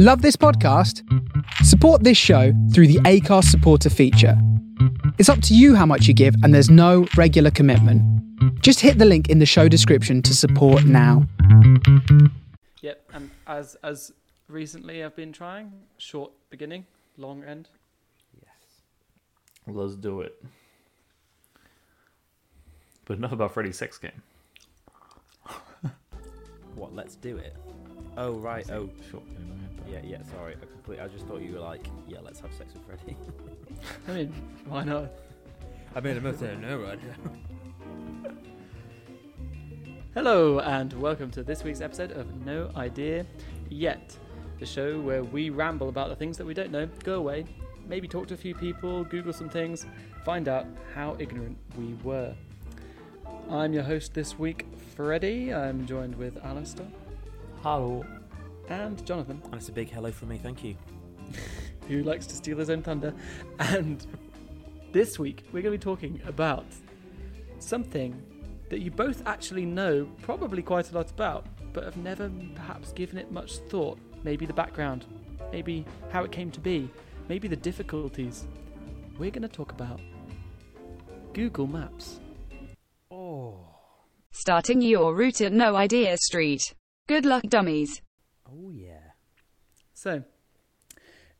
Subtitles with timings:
[0.00, 1.02] Love this podcast?
[1.64, 4.40] Support this show through the Acast supporter feature.
[5.18, 8.00] It's up to you how much you give, and there's no regular commitment.
[8.62, 11.26] Just hit the link in the show description to support now.
[12.80, 14.12] Yep, and as as
[14.46, 16.86] recently I've been trying short beginning,
[17.16, 17.68] long end.
[18.40, 18.82] Yes.
[19.66, 20.40] Let's do it.
[23.04, 24.22] But enough about Freddy's sex game.
[26.76, 26.94] What?
[26.94, 27.56] Let's do it.
[28.16, 28.68] Oh right.
[28.70, 30.22] Oh Short game, I had, but- yeah, yeah.
[30.30, 31.04] Sorry, I completely.
[31.04, 33.16] I just thought you were like, yeah, let's have sex with Freddy.
[34.08, 34.32] I mean,
[34.66, 35.10] why not?
[35.94, 36.56] I made a move there.
[36.56, 36.98] No, right.
[40.14, 43.24] Hello and welcome to this week's episode of No Idea
[43.70, 44.16] Yet,
[44.58, 47.44] the show where we ramble about the things that we don't know, go away,
[47.86, 49.86] maybe talk to a few people, Google some things,
[50.24, 52.34] find out how ignorant we were.
[53.50, 54.66] I'm your host this week,
[54.96, 55.54] Freddie.
[55.54, 56.86] I'm joined with Alistair
[57.70, 58.02] Hello.
[58.70, 59.42] and Jonathan.
[59.44, 60.38] And it's a big hello from me.
[60.38, 60.74] Thank you.
[61.88, 63.12] who likes to steal his own thunder.
[63.58, 64.06] And
[64.90, 66.64] this week, we're going to be talking about
[67.58, 68.22] something
[68.70, 73.18] that you both actually know probably quite a lot about, but have never perhaps given
[73.18, 73.98] it much thought.
[74.24, 75.04] Maybe the background,
[75.52, 76.88] maybe how it came to be,
[77.28, 78.46] maybe the difficulties.
[79.18, 80.00] We're going to talk about
[81.34, 82.18] Google Maps.
[83.10, 83.60] Oh.
[84.30, 86.62] Starting your route at No Idea Street.
[87.08, 88.00] Good luck, dummies.
[88.46, 89.12] Oh yeah.
[89.94, 90.22] So,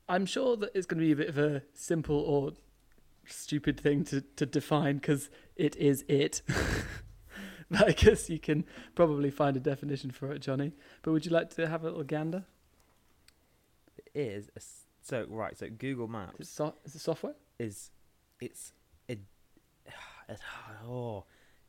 [0.09, 2.53] I'm sure that it's going to be a bit of a simple or
[3.27, 6.43] stupid thing to, to define because it is it.
[7.71, 10.73] but I guess you can probably find a definition for it, Johnny.
[11.03, 12.45] But would you like to have a little gander?
[13.99, 14.49] It is.
[14.49, 15.57] A, s- so right.
[15.57, 17.35] So Google Is it, Maps so- is it software?
[17.59, 17.91] is
[18.41, 18.73] it's
[19.09, 19.13] a,
[20.29, 20.41] it,
[20.89, 21.25] oh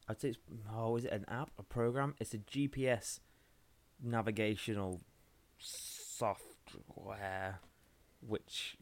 [0.08, 0.38] I'd say it's
[0.74, 3.20] oh is it an app a program it's a GPS
[4.04, 5.02] navigational
[5.58, 7.60] software
[8.26, 8.78] which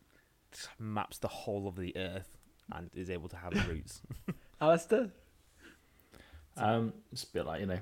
[0.79, 2.37] maps the whole of the earth
[2.71, 4.01] and is able to have routes.
[4.61, 5.09] Alistair?
[6.57, 7.79] Um, it's a bit like, you know,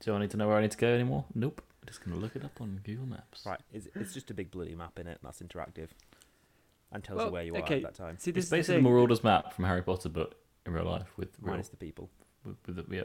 [0.00, 1.24] do I need to know where I need to go anymore?
[1.34, 1.62] Nope.
[1.82, 3.44] I'm just going to look it up on Google Maps.
[3.46, 5.88] right, it's, it's just a big bloody map in it that's interactive
[6.92, 7.74] and tells Well, you where you okay.
[7.74, 8.18] are at that time.
[8.18, 8.88] See, this It's is basically the.
[8.88, 10.34] Marauder's map from Harry Potter, but
[10.66, 12.10] in real life with real, Minus the people.
[12.44, 13.02] with, with the, yeah.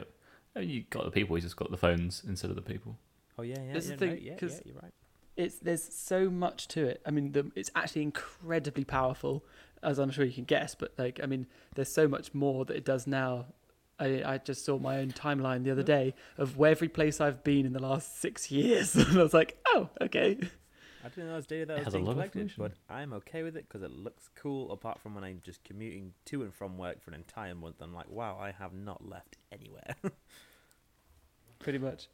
[0.56, 2.98] Oh, You got the people, you just got the phones instead of the people.
[3.40, 3.72] Oh yeah, yeah.
[3.72, 4.92] This is the thing, yeah, 'cause- yeah, you're right.
[5.36, 7.00] It's there's so much to it.
[7.06, 9.42] I mean, the, it's actually incredibly powerful,
[9.82, 10.74] as I'm sure you can guess.
[10.74, 13.46] But like, I mean, there's so much more that it does now.
[13.98, 17.42] I, I just saw my own timeline the other day of where every place I've
[17.44, 20.38] been in the last six years, and I was like, oh, okay.
[21.02, 23.56] I didn't know it was data that It was being collected, but I'm okay with
[23.56, 24.70] it because it looks cool.
[24.72, 27.94] Apart from when I'm just commuting to and from work for an entire month, I'm
[27.94, 29.94] like, wow, I have not left anywhere.
[31.58, 32.08] pretty much.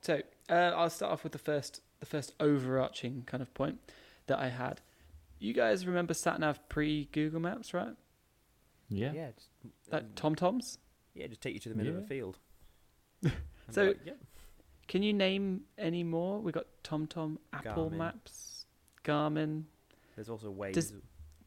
[0.00, 3.78] So uh, I'll start off with the first, the first overarching kind of point
[4.26, 4.80] that I had.
[5.38, 7.94] You guys remember SatNav pre Google Maps, right?
[8.88, 9.12] Yeah.
[9.12, 9.48] yeah, just,
[9.90, 10.78] Like um, TomToms.
[11.14, 12.04] yeah, just take you to the middle of Yeah.
[12.04, 12.38] a field.
[13.70, 14.12] So- be like, yeah,
[14.88, 16.40] Can you name any more?
[16.40, 17.96] We got TomTom, Apple Garmin.
[17.96, 18.66] Maps,
[19.04, 19.62] Garmin.
[20.16, 20.72] there's also Waze.
[20.72, 20.92] Does-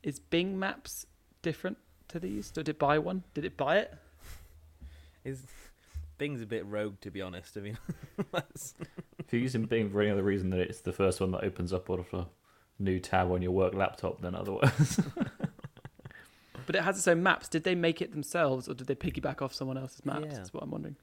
[0.03, 1.05] Is Bing Maps
[1.41, 1.77] different
[2.09, 2.49] to these?
[2.51, 3.23] Did it buy one?
[3.33, 3.93] Did it buy it?
[5.25, 5.43] Is
[6.23, 7.57] Bing's a bit rogue, to be honest.
[7.57, 7.77] I mean,
[8.31, 8.75] that's-
[9.19, 11.73] If you're using Bing for any other reason than it's the first one that opens
[11.73, 12.27] up out of a
[12.79, 14.99] new tab on your work laptop, then otherwise.
[16.65, 17.49] But it has its own maps.
[17.49, 20.27] Did they make it themselves, or did they piggyback off someone else's maps?
[20.29, 20.35] Yeah.
[20.35, 20.95] That's what I'm wondering.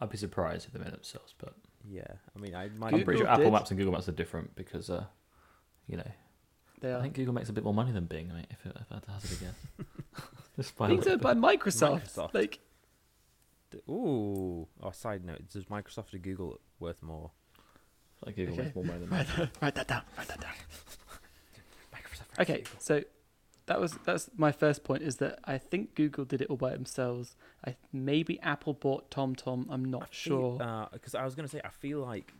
[0.00, 1.54] I'd be surprised if they made it themselves, but
[1.88, 2.02] yeah.
[2.36, 2.92] I mean, I might.
[2.92, 3.52] I'm pretty Google sure Apple did.
[3.52, 5.04] Maps and Google Maps are different because, uh,
[5.86, 6.10] you know,
[6.80, 8.30] They I think Google makes a bit more money than Bing.
[8.32, 10.24] I mean, if, it, if I had to hazard a guess,
[10.56, 11.34] just by a Bing's owned by.
[11.34, 12.02] Microsoft.
[12.12, 12.34] Microsoft.
[12.34, 12.58] Like,
[13.88, 14.66] Ooh.
[14.82, 17.30] Oh, side note: Does Microsoft or Google worth more?
[18.24, 18.62] like Google Okay.
[18.64, 20.02] makes more money than write that, write that down.
[20.16, 20.52] Write that down.
[21.94, 22.40] Microsoft.
[22.42, 22.72] Okay, Google.
[22.78, 23.02] so
[23.66, 25.02] that was that's my first point.
[25.02, 27.36] Is that I think Google did it all by themselves.
[27.66, 29.66] I maybe Apple bought TomTom.
[29.70, 30.60] I'm not sure.
[30.62, 32.32] Uh, because I was going to say, I feel like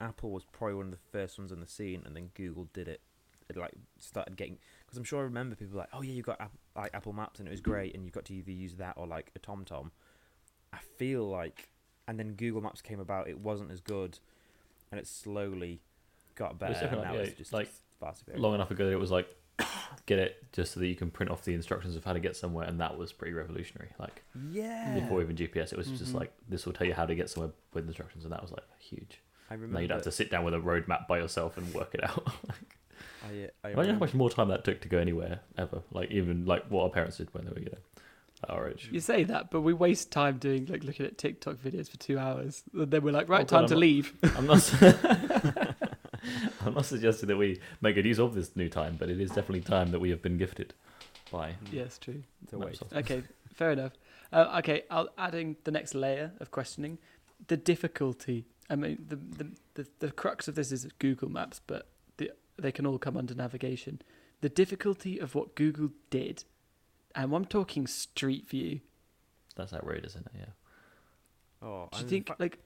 [0.00, 2.88] Apple was probably one of the first ones on the scene, and then Google did
[2.88, 3.00] it.
[3.48, 6.40] It like started getting because I'm sure I remember people like, oh yeah, you got
[6.40, 8.94] App- like Apple Maps and it was great, and you got to either use that
[8.96, 9.90] or like a TomTom.
[10.72, 11.68] I feel like,
[12.08, 14.18] and then Google Maps came about, it wasn't as good,
[14.90, 15.80] and it slowly
[16.34, 16.74] got better.
[16.86, 17.68] And now like- it's just like,
[18.38, 19.26] long enough ago that it was like
[20.06, 22.36] get it just so that you can print off the instructions of how to get
[22.36, 23.90] somewhere, and that was pretty revolutionary.
[23.98, 26.16] Like yeah, before even GPS, it was just Mhm.
[26.20, 28.64] like this will tell you how to get somewhere with instructions, and that was like
[28.78, 29.20] huge.
[29.48, 29.74] I remember.
[29.74, 32.04] Now you'd have to sit down with a road map by yourself and work it
[32.04, 32.26] out.
[33.24, 35.82] I, uh, I Imagine how much more time that took to go anywhere ever.
[35.90, 37.78] Like even like what our parents did when they were you know
[38.48, 38.88] our age.
[38.92, 42.18] You say that, but we waste time doing like looking at TikTok videos for two
[42.18, 42.62] hours.
[42.74, 44.14] And then we're like, right, Oh, God, time to I'm not- leave.
[44.36, 45.76] I'm not.
[46.66, 49.28] I'm not suggesting that we make good use of this new time, but it is
[49.30, 50.74] definitely time that we have been gifted
[51.30, 52.22] by Yes, true.
[52.42, 53.22] It's a Okay,
[53.54, 53.92] fair enough.
[54.32, 56.98] Uh, okay, I'll adding the next layer of questioning,
[57.48, 58.46] the difficulty.
[58.68, 61.86] I mean, the the the, the crux of this is Google Maps, but
[62.16, 64.00] the, they can all come under navigation.
[64.40, 66.44] The difficulty of what Google did,
[67.16, 68.80] and I'm talking Street View.
[69.56, 70.32] That's outrageous, isn't it?
[70.38, 70.44] Yeah.
[71.62, 72.58] Oh, Do you and think fa- like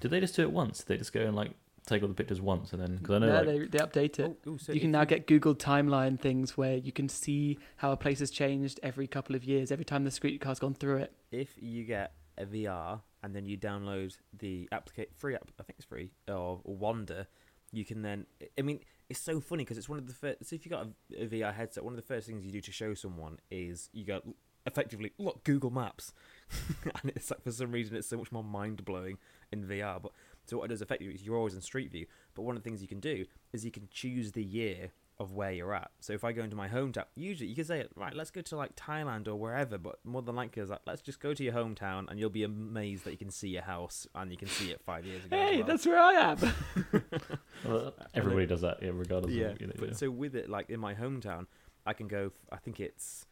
[0.00, 0.78] Did they just do it once?
[0.78, 1.52] Did they just go and like
[1.86, 2.96] take all the pictures once and then?
[2.96, 4.36] Because I know no, like, they they update it.
[4.46, 7.92] Oh, oh, so you can now get Google timeline things where you can see how
[7.92, 11.12] a place has changed every couple of years, every time the streetcar's gone through it.
[11.30, 15.78] if you get a VR and then you download the applica- free app, I think
[15.78, 17.26] it's free, or, or Wander,
[17.70, 18.24] you can then.
[18.58, 18.80] I mean,
[19.10, 20.46] it's so funny because it's one of the first.
[20.46, 22.60] So if you got a, a VR headset, one of the first things you do
[22.60, 24.20] to show someone is you go
[24.66, 26.12] effectively look Google Maps,
[27.02, 29.18] and it's like for some reason it's so much more mind blowing
[29.50, 30.00] in VR.
[30.00, 30.12] But
[30.46, 32.06] so what it does effectively is you're always in Street View.
[32.34, 35.34] But one of the things you can do is you can choose the year of
[35.34, 35.90] where you're at.
[36.00, 38.56] So if I go into my hometown, usually you can say, right, let's go to
[38.56, 41.52] like Thailand or wherever, but more than likely it's like, let's just go to your
[41.52, 44.70] hometown and you'll be amazed that you can see your house and you can see
[44.70, 45.36] it five years ago.
[45.36, 45.66] Hey, well.
[45.66, 46.38] that's where I am.
[47.66, 49.34] well, everybody does that, yeah, regardless.
[49.34, 49.48] yeah.
[49.48, 49.94] Of, you know, but yeah.
[49.94, 51.44] so with it, like in my hometown,
[51.84, 52.32] I can go.
[52.50, 53.26] I think it's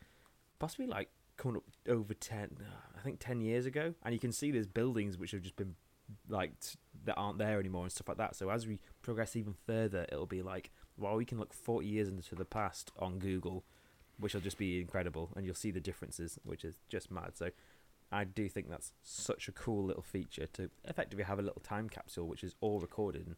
[0.59, 1.09] possibly like
[1.39, 2.51] coming up over ten.
[2.97, 5.75] I think ten years ago, and you can see there's buildings which have just been
[6.29, 6.53] like
[7.05, 8.37] that aren't there anymore and stuff like that.
[8.37, 12.09] So as we progress even further, it'll be like, well, we can look forty years
[12.09, 13.65] into the past on Google,
[14.19, 17.37] which will just be incredible, and you'll see the differences, which is just mad.
[17.37, 17.51] So.
[18.11, 21.91] I do think that's such a cool little feature to effectively have a little time
[21.91, 23.27] capsule, which is all recorded.
[23.27, 23.37] And,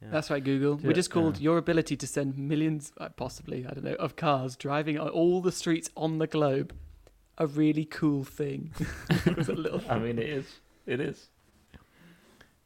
[0.00, 0.10] yeah.
[0.12, 0.78] That's right, Google.
[0.80, 1.42] Yeah, We just called yeah.
[1.42, 5.40] your ability to send millions, uh, possibly, I don't know, of cars driving on all
[5.40, 6.72] the streets on the globe
[7.38, 8.72] a really cool thing.
[9.10, 9.82] it was a little.
[9.88, 10.46] I mean, it is.
[10.86, 11.28] It is.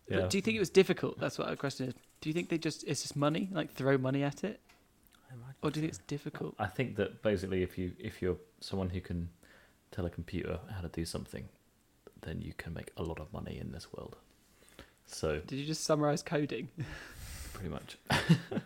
[0.09, 0.21] Yeah.
[0.21, 1.19] But do you think it was difficult?
[1.19, 1.95] That's what our question is.
[2.21, 4.61] Do you think they just it's just money, like throw money at it,
[5.31, 6.55] I or do you think it's difficult?
[6.59, 9.31] I think that basically, if you if you're someone who can
[9.91, 11.49] tell a computer how to do something,
[12.23, 14.17] then you can make a lot of money in this world.
[15.07, 16.69] So Did you just summarize coding?
[17.53, 18.17] pretty much, I,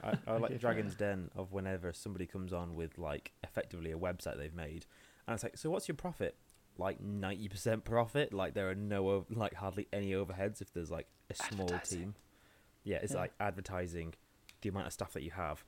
[0.05, 4.39] I Okay, like Dragon's Den of whenever somebody comes on with like effectively a website
[4.39, 4.87] they've made,
[5.27, 6.37] and it's like, so what's your profit?
[6.77, 8.33] Like ninety percent profit.
[8.33, 12.15] Like there are no like hardly any overheads if there's like a small team.
[12.85, 13.21] Yeah, it's Yeah.
[13.21, 14.15] like advertising,
[14.61, 15.65] the amount of stuff that you have,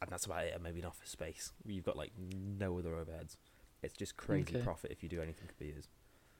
[0.00, 0.54] and that's about it.
[0.54, 1.52] and Maybe an office space.
[1.66, 3.36] You've got like no other overheads.
[3.82, 4.62] It's just crazy Okay.
[4.64, 5.88] profit if you do anything computers.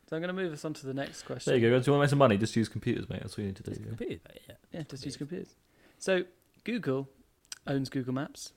[0.08, 1.50] So I'm going to move us on to the next question.
[1.52, 1.78] there you go.
[1.80, 2.36] Do you want to make some money?
[2.36, 3.20] Just use computers, mate.
[3.22, 3.70] That's what you need to do.
[3.70, 3.86] It's yeah.
[3.86, 4.54] computers, yeah.
[4.72, 5.54] Yeah, just use computers.
[5.98, 6.24] So
[6.64, 7.08] Google
[7.66, 8.52] owns Google Maps,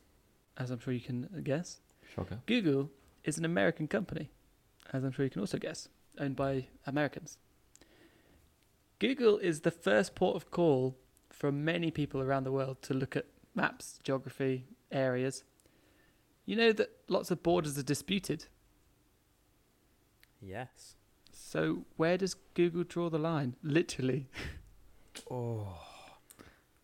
[0.57, 1.79] as I'm sure you can guess.
[2.13, 2.39] Shocker.
[2.47, 2.89] Google
[3.23, 4.31] is an American company,
[4.91, 5.87] as I'm sure you can also guess,
[6.17, 7.37] owned by Americans.
[8.99, 10.97] Google is the first port of call
[11.33, 13.25] for many people around the world to look at
[13.55, 15.43] maps, geography, areas.
[16.45, 18.45] You know that lots of borders are disputed.
[20.41, 20.95] Yes.
[21.31, 23.55] So where does Google draw the line?
[23.63, 24.27] Literally.
[25.29, 25.77] Oh.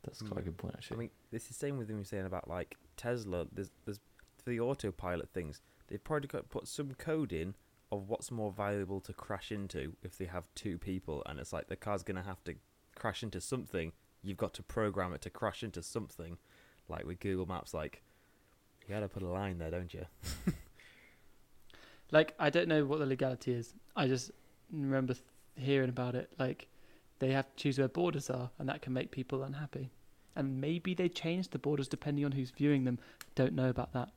[0.04, 2.25] That's quite a good point, Actually, I mean, this is the same with them saying
[2.25, 3.46] about like Tesla.
[3.51, 4.00] There's there's
[4.38, 5.62] for the autopilot things.
[5.88, 7.56] They've probably got put some code in
[7.92, 11.68] of what's more valuable to crash into if they have two people, and it's like
[11.68, 12.56] the car's gonna have to
[12.96, 13.92] crash into something.
[14.24, 16.38] You've got to program it to crash into something.
[16.88, 18.01] Like with Google Maps, like
[18.88, 20.05] you gotta put a line there, don't you?
[22.12, 23.74] Like I don't know what the legality is.
[23.96, 24.32] I just
[24.72, 25.24] remember th-
[25.55, 26.32] hearing about it.
[26.39, 26.67] Like
[27.20, 29.91] they have to choose where borders are, and that can make people unhappy.
[30.36, 32.98] And maybe they change the borders depending on who's viewing them.
[33.36, 34.10] Don't know about that.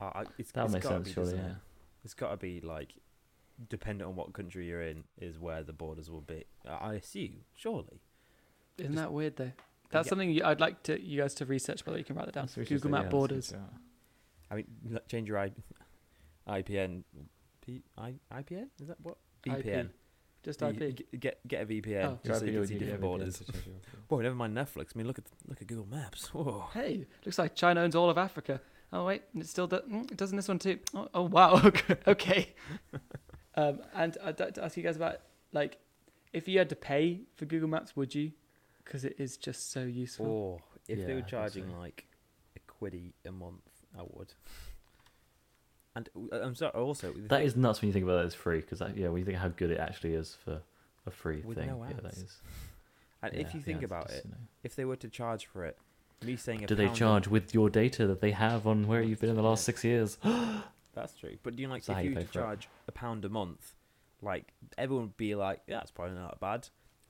[0.00, 1.30] Uh, I, it's, That it's makes sense, be, surely.
[1.32, 1.50] doesn't Yeah.
[1.52, 1.56] it?
[2.04, 2.94] It's got to be like
[3.68, 6.44] dependent on what country you're in is where the borders will be.
[6.68, 8.00] I I assume, surely.
[8.78, 9.52] Isn't Just- that weird though?
[9.90, 10.10] That's Yeah.
[10.10, 11.84] something you, I'd like to you guys to research.
[11.84, 12.44] By the way, you can write that down.
[12.46, 13.52] That's really Google Map yeah, borders.
[14.50, 14.66] I mean,
[15.08, 15.50] change your I,
[16.48, 17.02] IPN.
[17.64, 18.68] P, I, IPN?
[18.80, 19.16] Is that what?
[19.46, 19.64] IP.
[19.64, 19.90] VPN.
[20.42, 20.96] Just IP.
[20.96, 22.18] g- Get get a VPN Oh.
[22.24, 23.36] just so you Your can see different borders.
[23.38, 23.76] VPN to change your-
[24.08, 24.88] Boy, never mind Netflix.
[24.94, 26.26] I mean, look at look at Google Maps.
[26.34, 26.68] Whoa.
[26.74, 28.60] Hey, looks like China owns all of Africa.
[28.92, 29.82] Oh wait, and it still does.
[29.82, 30.78] Mm, it doesn't this one too.
[30.94, 31.60] Oh, oh wow.
[31.64, 31.96] Okay.
[32.06, 32.54] okay.
[33.54, 35.18] um, and I'd like to ask you guys about
[35.52, 35.78] like,
[36.32, 38.32] if you had to pay for Google Maps, would you?
[38.84, 40.26] Because it is just so useful.
[40.26, 41.78] Or if Yeah, they were think charging so.
[41.78, 42.06] like
[42.56, 43.62] a quiddy a month,
[43.98, 44.32] I would.
[45.94, 46.72] And uh, I'm sorry.
[46.72, 49.08] Also, the That thing- is nuts when you think about it as free, because yeah,
[49.08, 50.62] when you think how good it actually is for
[51.06, 52.38] a free With thing, no yeah, that is.
[53.22, 54.36] And yeah, if you think about just, it, you know.
[54.64, 55.76] if they were to charge for it,
[56.24, 58.86] me saying a do they pound a- charge with your data that they have on
[58.88, 60.18] where you've been in the last six years?
[60.94, 61.36] That's true.
[61.42, 62.42] But do you know, like So if you you were to for it.
[62.42, 63.74] charge a pound a month,
[64.20, 66.68] like everyone would be like, yeah, that's probably not bad.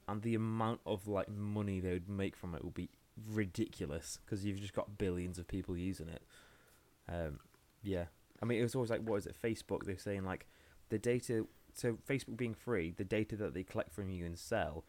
[0.08, 2.90] And the amount of like money they would make from it would be
[3.30, 6.22] ridiculous because you've just got billions of people using it.
[7.08, 7.40] Um,
[7.82, 8.04] yeah,
[8.42, 9.36] I mean, it was always like, what is it?
[9.40, 9.84] Facebook.
[9.84, 10.46] They're saying like
[10.88, 11.46] the data.
[11.74, 14.84] So Facebook being free, the data that they collect from you and sell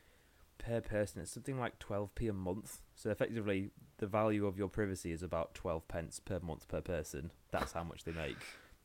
[0.58, 2.82] per person, it's something like twelve p a month.
[2.96, 7.32] So effectively, the value of your privacy is about twelve pence per month per person.
[7.52, 8.38] That's how much they make,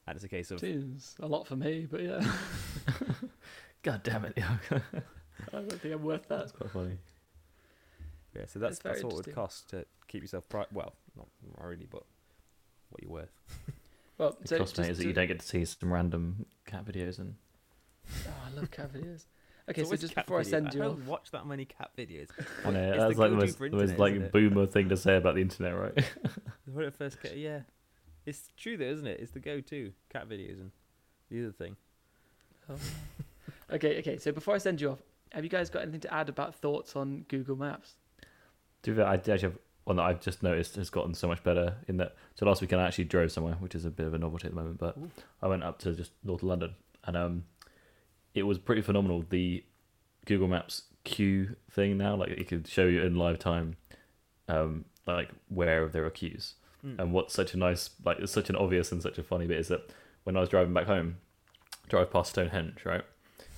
[0.07, 2.21] and it's a case of Seems a lot for me, but yeah,
[3.83, 4.39] God damn it!
[5.41, 6.39] Yeah, I don't think I'm worth that.
[6.41, 6.99] that's quite funny.
[8.35, 8.43] yeah.
[8.47, 11.27] So that's It's very that's what it would cost to keep yourself pri- well, not
[11.67, 12.03] really, but
[12.91, 13.33] what you're worth.
[14.19, 16.47] Well, The so cost mate just is that you don't get to see some random
[16.67, 17.35] cat videos and
[18.27, 19.27] Oh, I love cat videos.
[19.69, 22.29] Okay, so just cat before I send you don't off, watch that many cat videos.
[22.65, 24.33] I know, It's that's the like the most, for the most like isn't it?
[24.33, 26.05] boomer thing to say about the internet, right?
[26.73, 27.61] When it first came, yeah,
[28.25, 29.21] it's true though, isn't it?
[29.21, 30.71] It's the go-to cat videos and
[31.31, 31.77] the other thing.
[32.71, 32.77] Oh.
[33.73, 34.17] okay, okay.
[34.19, 36.97] So before I send you off, have you guys got anything to add about thoughts
[36.97, 37.95] on Google Maps?
[38.83, 41.77] Be fair, I actually have one that I've just noticed has gotten so much better
[41.89, 42.15] in that.
[42.35, 44.55] So last weekend I actually drove somewhere, which is a bit of a novelty at
[44.55, 44.79] the moment.
[44.79, 45.11] But Ooh.
[45.43, 47.45] I went up to just north of London, and um,
[48.35, 49.25] it was pretty phenomenal.
[49.29, 49.65] The
[50.27, 53.77] Google Maps queue thing now, like it could show you in live time,
[54.49, 56.55] um, like where there are queues.
[56.85, 56.99] Mm.
[56.99, 59.59] And what's such a nice, like, it's such an obvious and such a funny bit
[59.59, 59.91] is that
[60.25, 61.17] when I was driving back home,
[61.89, 63.03] drive past Stonehenge, right?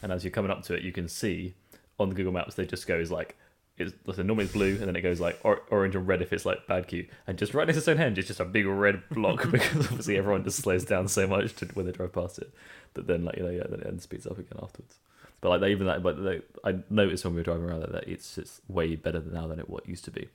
[0.02, 1.54] And as you're coming up to it, you can see
[2.00, 3.36] on the Google Maps, they just goes like,
[3.76, 6.32] it's listen, normally it's blue, and then it goes like or- orange and red if
[6.32, 7.06] it's like bad queue.
[7.26, 10.44] And just right next to Stonehenge, it's just a big red block because obviously everyone
[10.44, 12.52] just slows down so much to, when they drive past it
[12.94, 14.98] that then, like, you know, yeah, then it then speeds up again afterwards.
[15.40, 17.92] But like, they, even that, but they, I noticed when we were driving around there
[17.92, 20.28] that it's it's way better now than it what used to be.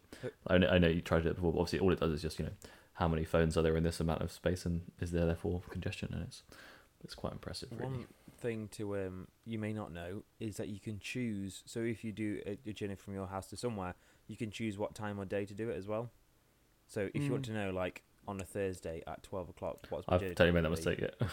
[0.48, 2.40] I know, I know you tried it before, but obviously all it does is just
[2.40, 2.52] you know
[2.94, 6.10] how many phones are there in this amount of space and is there therefore congestion
[6.14, 6.44] and it's
[7.04, 7.84] it's quite impressive really.
[7.84, 8.06] One
[8.38, 11.64] thing to um you may not know is that you can choose.
[11.66, 13.96] So if you do a, a journey from your house to somewhere,
[14.28, 16.12] you can choose what time or day to do it as well.
[16.88, 17.48] So if you want Mm.
[17.48, 20.70] to know, like on a Thursday at twelve o'clock, what's my I've totally made that
[20.72, 21.16] mistake yet.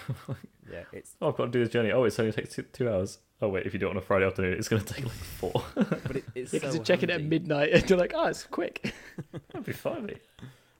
[0.71, 1.91] Yeah, it's oh, I've got to do this journey.
[1.91, 3.19] Oh, it's only takes two, two hours.
[3.41, 5.13] Oh wait, if you do it on a Friday afternoon, it's going to take like
[5.13, 5.53] four.
[5.75, 8.27] but it, it's Yeah, because so you're checking it at midnight and you're like, oh,
[8.29, 8.95] it's quick.
[9.33, 10.07] That'd be fine.
[10.07, 10.23] mate.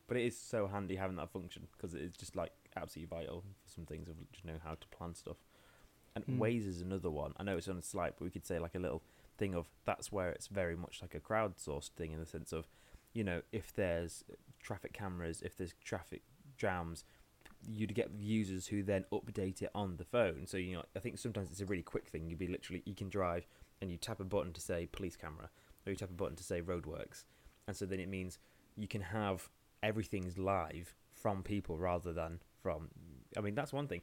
[0.07, 3.41] But it is so handy having that function because it is just like absolutely vital
[3.65, 5.37] for some things of just know how to plan stuff.
[6.15, 6.39] And Mm.
[6.39, 7.33] Waze is another one.
[7.37, 9.03] I know it's on a slide, but we could say like a little
[9.39, 12.69] thing of that's where it's very much like a crowdsourced thing in the sense of,
[13.15, 14.25] you know, if there's
[14.61, 16.23] traffic cameras, if there's traffic
[16.57, 17.05] jams,
[17.67, 20.47] you'd get users who then update it on the phone.
[20.47, 22.29] So you know, I think sometimes it's a really quick thing.
[22.29, 23.47] You'd be literally you can drive
[23.81, 25.49] and you tap a button to say police camera,
[25.87, 27.25] or you tap a button to say roadworks,
[27.67, 28.39] and so then it means
[28.77, 29.49] you can have
[29.83, 32.89] everything's live from people rather than from.
[33.37, 34.03] I mean, that's one thing.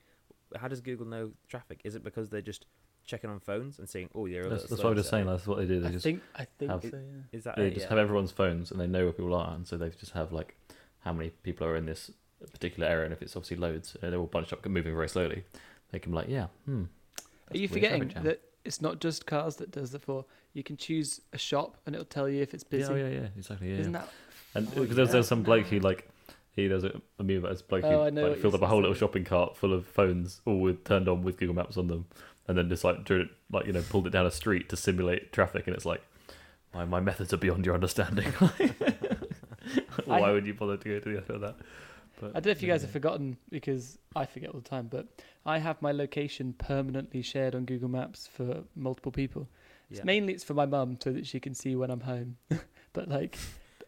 [0.57, 1.81] How does Google know traffic?
[1.83, 2.65] Is it because they're just
[3.05, 5.25] checking on phones and saying, "Oh, you're That's, that's what I was just saying.
[5.25, 5.79] That's what they do.
[5.79, 7.21] They I just think, I think have- so, yeah.
[7.37, 7.73] Is that they it?
[7.73, 7.89] just Yeah.
[7.89, 10.55] have everyone's phones and they know where people are, and so they just have like
[10.99, 12.11] how many people are in this
[12.51, 15.43] particular area, and if it's obviously loads, and they're all bunched up, moving very slowly,
[15.91, 16.83] they can be like, yeah, hmm.
[17.51, 20.25] Are you forgetting that it's not just cars that does the for?
[20.53, 22.91] You can choose a shop and it'll tell you if it's busy.
[22.93, 23.71] Yeah, oh, yeah, yeah, exactly.
[23.71, 23.99] Yeah, Isn't yeah.
[23.99, 24.09] that?
[24.55, 25.13] And Oh, because there's, yeah.
[25.13, 26.07] there's some bloke who like
[26.59, 28.53] he there's a, a meme about this bloke who Oh, I know like, what filled
[28.53, 31.37] you're up a whole little shopping cart full of phones, all with turned on with
[31.37, 32.05] Google Maps on them,
[32.47, 34.77] and then just like drew it, like you know pulled it down a street to
[34.77, 36.01] simulate traffic, and it's like
[36.73, 38.31] my my methods are beyond your understanding.
[40.05, 41.55] Why I- would you bother to go to the effort of that?
[42.19, 44.87] But, I don't know if you guys have forgotten because I forget all the time,
[44.91, 45.07] but
[45.45, 49.47] I have my location permanently shared on Google Maps for multiple people.
[49.89, 50.03] It's Yeah.
[50.05, 52.35] mainly it's for my mum so that she can see when I'm home.
[52.93, 53.37] but like,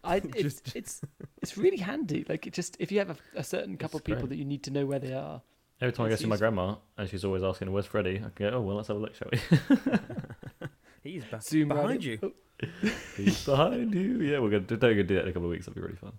[0.03, 1.01] I it's Just- it's
[1.41, 2.25] it's really handy.
[2.27, 4.29] Like, it just if you have a, a certain couple It's of people great.
[4.29, 5.41] that you need to know where they are.
[5.79, 8.50] Every time I go see my grandma, and she's always asking, "Where's Freddie?" I can
[8.51, 9.39] go, "Oh well, let's have a look, shall we?"
[11.03, 12.10] He's ba- Zoom behind in.
[12.12, 12.20] you.
[12.22, 14.22] Oh, He's behind you.
[14.22, 15.65] Yeah, we're gonna, we're gonna do that in a couple of weeks.
[15.65, 16.13] That'll be really fun.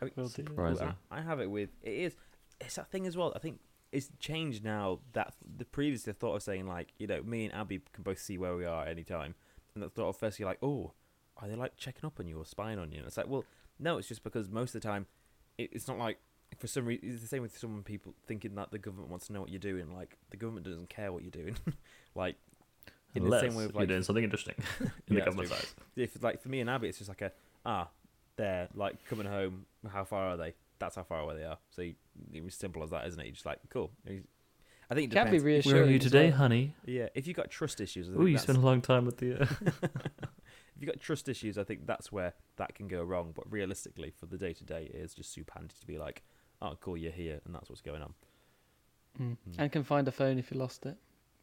[0.00, 0.44] I mean, Will do.
[0.44, 0.94] Surprise Well, her.
[1.10, 2.16] I, I have it with it is
[2.60, 3.32] it's that thing as well.
[3.34, 3.58] I think
[3.90, 7.80] it's changed now that the previously thought of saying like you know me and Abby
[7.92, 9.34] can both see where we are at any time,
[9.74, 10.92] and the thought of firstly like oh
[11.40, 12.98] are they like checking up on you or spying on you?
[12.98, 13.44] And it's like well
[13.78, 15.06] no, it's just because most of the time
[15.58, 16.18] it, it's not like
[16.58, 19.32] for some reason it's the same with some people thinking that the government wants to
[19.32, 19.94] know what you're doing.
[19.94, 21.56] Like the government doesn't care what you're doing.
[22.14, 22.36] like
[23.14, 25.74] in Unless the same way with you're doing something interesting in Yeah, the government's eyes.
[25.96, 27.32] if like for me and Abby, it's just like a
[27.64, 27.88] ah,
[28.36, 29.66] they're like coming home.
[29.90, 30.54] How far are they?
[30.78, 31.58] That's how far away they are.
[31.70, 31.94] So you,
[32.32, 33.24] it was simple as that, isn't it?
[33.24, 33.90] You're just like cool.
[34.06, 35.44] I think it Can be depends.
[35.44, 35.76] reassuring.
[35.76, 36.38] Where are you today, well.
[36.38, 36.74] honey?
[36.84, 39.42] Yeah, if you've got trust issues, I Oh, you spent a long time with the.
[39.42, 39.46] Uh...
[40.82, 43.32] if you got trust issues, I think that's where that can go wrong.
[43.34, 46.22] But realistically, for the day to day, it is just super handy to be like,
[46.60, 48.14] oh, cool, you're here, and that's what's going on.
[49.20, 49.36] Mm.
[49.48, 49.54] Mm.
[49.58, 50.96] And can find a phone if you lost it.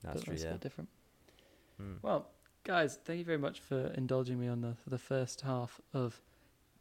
[0.04, 0.34] That's but true.
[0.34, 0.52] that's a Yeah.
[0.54, 0.90] bit different.
[1.82, 1.98] Mm.
[2.02, 2.28] Well,
[2.66, 6.22] Guys, thank you very much for indulging me on the the first half of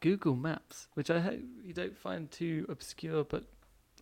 [0.01, 3.45] Google Maps, which I hope you don't find too obscure but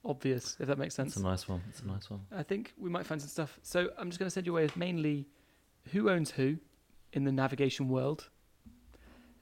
[0.03, 1.13] obvious, if that makes sense.
[1.13, 1.63] It's a nice one.
[1.69, 2.23] It's a nice one.
[2.33, 3.59] I think we might find some stuff.
[3.63, 5.29] So I'm just going to send you away with mainly
[5.93, 6.57] who owns who
[7.13, 8.31] in the navigation world.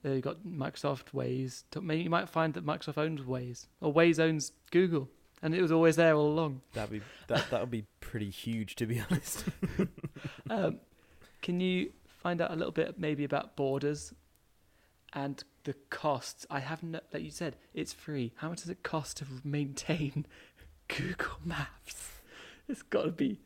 [0.04, 1.62] Uh, you've got Microsoft, Waze.
[1.74, 5.08] You might find that Microsoft owns Waze or Waze owns Google,
[5.42, 6.60] and it was always there all along.
[6.74, 9.44] That'd be that that would be pretty huge, to be honest.
[10.50, 10.80] Um,
[11.42, 14.12] can you find out a little bit maybe about borders
[15.12, 16.46] and the costs?
[16.50, 18.32] I have no, like you said, it's free.
[18.36, 20.26] How much does it cost to maintain
[20.88, 22.12] Google Maps?
[22.68, 23.40] It's got to be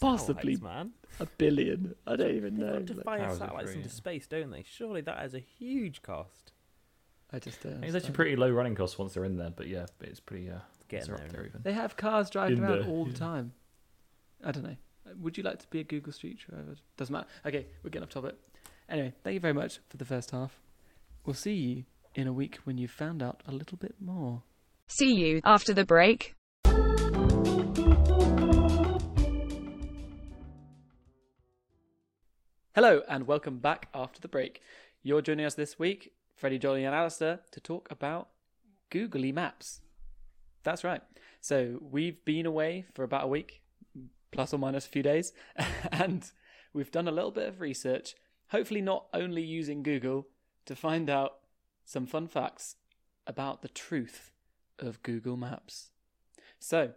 [0.00, 0.56] Possibly.
[0.56, 0.92] Man.
[1.20, 1.94] a billion.
[2.06, 2.78] I don't even They've know.
[2.78, 4.64] got to Like, fire How is it satellites into space, don't they?
[4.66, 6.52] Surely that is a huge cost.
[7.32, 7.72] I just don't.
[7.72, 8.14] It's actually understand.
[8.14, 10.50] pretty low running costs once they're in there, but yeah, it's pretty.
[10.50, 11.28] Uh, it's Getting up there.
[11.28, 11.62] there even.
[11.62, 13.52] They have cars driving In around the- all the time.
[14.44, 14.76] I don't know.
[15.18, 16.76] Would you like to be a Google Street driver?
[16.96, 17.26] Doesn't matter.
[17.46, 18.34] Okay, we're getting off topic.
[18.88, 20.60] Anyway, thank you very much for the first half.
[21.24, 24.42] We'll see you in a week when you've found out a little bit more.
[24.88, 26.34] See you after the break.
[32.74, 34.62] Hello and welcome back after the break.
[35.02, 38.28] You're joining us this week, Freddie, Jolly, and Alistair, to talk about
[38.88, 39.82] Googly Maps.
[40.62, 41.02] That's right.
[41.42, 43.60] So we've been away for about a week,
[44.30, 45.34] plus or minus a few days,
[45.92, 46.30] and
[46.72, 48.14] we've done a little bit of research,
[48.48, 50.28] hopefully not only using Google,
[50.64, 51.40] to find out
[51.84, 52.76] some fun facts
[53.26, 54.30] about the truth
[54.78, 55.90] of Google Maps.
[56.58, 56.92] So,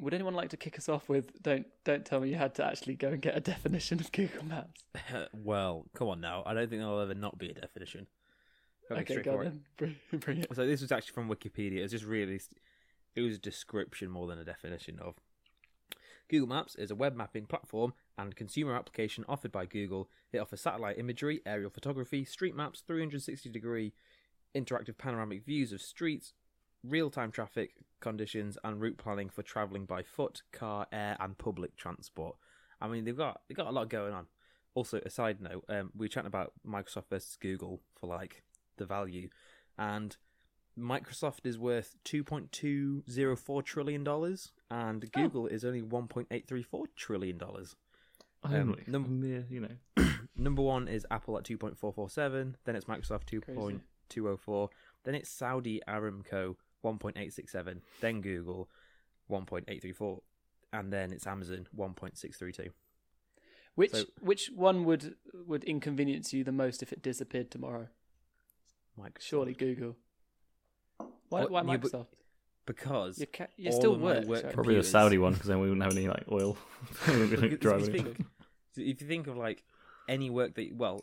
[0.00, 2.64] would anyone like to kick us off with don't don't tell me you had to
[2.64, 4.84] actually go and get a definition of Google Maps?
[5.32, 6.42] well, come on now.
[6.46, 8.06] I don't think there'll ever not be a definition.
[8.90, 9.50] Okay, go for on it.
[9.50, 9.64] then.
[9.76, 10.54] Bring, bring it.
[10.54, 11.78] So this was actually from Wikipedia.
[11.78, 12.40] It's just really,
[13.14, 15.16] it was a description more than a definition of.
[16.28, 20.10] Google Maps is a web mapping platform and consumer application offered by Google.
[20.30, 23.92] It offers satellite imagery, aerial photography, street maps, 360 degree
[24.54, 26.32] interactive panoramic views of streets,
[26.88, 31.76] real time traffic conditions, and route planning for travelling by foot, car, air, and public
[31.76, 32.36] transport.
[32.80, 34.26] I mean, they've got they've got a lot going on.
[34.74, 38.42] Also, a side note, um, we were chatting about Microsoft versus Google for like
[38.76, 39.28] the value,
[39.76, 40.16] and
[40.78, 46.06] Microsoft is worth two point two zero four trillion dollars, and Google is only one
[46.06, 47.74] point eight three four trillion dollars.
[48.44, 50.06] Um, Only num- mere, you know.
[50.36, 52.56] Number one is Apple at two point four four seven.
[52.64, 54.70] Then it's Microsoft two point two zero four.
[55.04, 57.82] Then it's Saudi Aramco one point eight six seven.
[58.00, 58.68] Then Google
[59.26, 60.22] one point eight three four,
[60.72, 62.70] and then it's Amazon one point six three two.
[63.74, 65.14] Which So- which one would
[65.46, 67.88] would inconvenience you the most if it disappeared tomorrow?
[68.98, 69.20] Microsoft.
[69.20, 69.96] Surely Google.
[71.28, 72.06] Why, What, why you- but- Microsoft?
[72.66, 74.26] because You, ca- you all still work.
[74.26, 74.52] work sorry.
[74.52, 76.58] Probably the computers- Saudi one, because then we wouldn't have any like oil.
[77.06, 78.26] be, like, driving think-
[78.76, 79.64] if you think of like
[80.08, 81.02] any work that well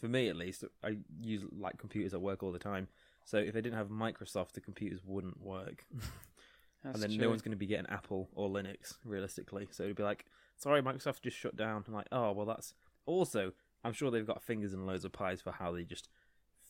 [0.00, 2.86] for me at least i use like computers at work all the time
[3.26, 5.84] so if they didn't have microsoft the computers wouldn't work
[6.84, 7.18] and then true.
[7.18, 10.24] no one's going to be getting apple or linux realistically so it'd be like
[10.56, 12.72] sorry microsoft just shut down i'm like oh well that's
[13.04, 13.52] also
[13.84, 16.08] i'm sure they've got fingers and loads of pies for how they just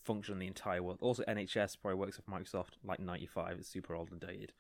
[0.03, 3.95] function in the entire world also nhs probably works with microsoft like 95 it's super
[3.95, 4.53] old and dated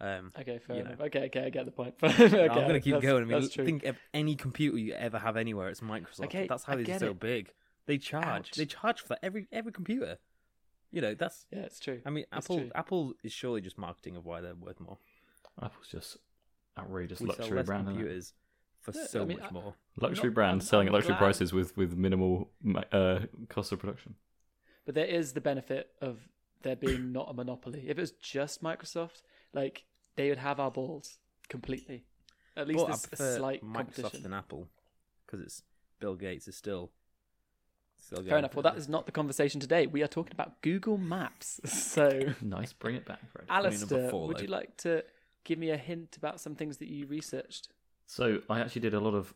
[0.00, 1.00] um, Okay, fair you enough.
[1.00, 1.94] Okay, okay, I get the point.
[2.02, 3.22] okay, I'm going to keep going.
[3.22, 6.24] I mean, think of any computer you ever have anywhere, it's Microsoft.
[6.24, 7.20] Okay, that's how I they're so it.
[7.20, 7.52] big.
[7.86, 8.24] They charge.
[8.24, 8.50] Ouch.
[8.52, 10.18] They charge for that every every computer.
[10.92, 11.46] You know, that's.
[11.52, 12.00] yeah, it's true.
[12.04, 12.70] I mean, It's Apple true.
[12.74, 14.98] Apple is surely just marketing of why they're worth more.
[15.62, 16.16] Apple's just
[16.78, 17.82] outrageous we sell luxury less brand.
[17.82, 17.98] isn't it?
[17.98, 18.32] computers
[18.80, 19.74] for Yeah, so I mean, much I- more.
[20.00, 23.26] Luxury not- brand I'm- selling I'm at luxury glad- prices with with minimal ma- uh,
[23.48, 24.16] cost of production.
[24.84, 26.28] But there is the benefit of
[26.62, 27.84] there being not a monopoly.
[27.88, 29.22] If it was just Microsoft,
[29.52, 29.84] like
[30.16, 32.04] they would have our balls completely.
[32.56, 34.22] At least But there's a prefer slight Microsoft competition.
[34.24, 34.68] than Apple
[35.24, 35.62] because it's
[36.00, 36.90] Bill Gates is still.
[38.00, 38.54] Still Fair enough.
[38.54, 39.86] Well, that is not the conversation today.
[39.86, 41.60] We are talking about Google Maps.
[41.66, 43.46] So, Nice, bring it back, Fred.
[43.48, 45.04] Alistair, four, would you like to
[45.44, 47.68] give me a hint about some things that you researched?
[48.06, 49.34] So I actually did a lot of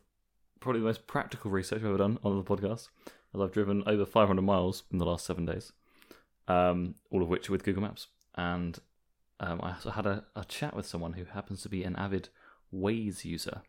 [0.59, 2.89] probably the most practical research I've ever done on the podcast,
[3.33, 5.71] as I've driven over 500 miles in the last seven days,
[6.47, 8.07] um, all of which with Google Maps.
[8.35, 8.79] And
[9.39, 12.29] um, I also had a, a chat with someone who happens to be an avid
[12.73, 13.61] Waze user.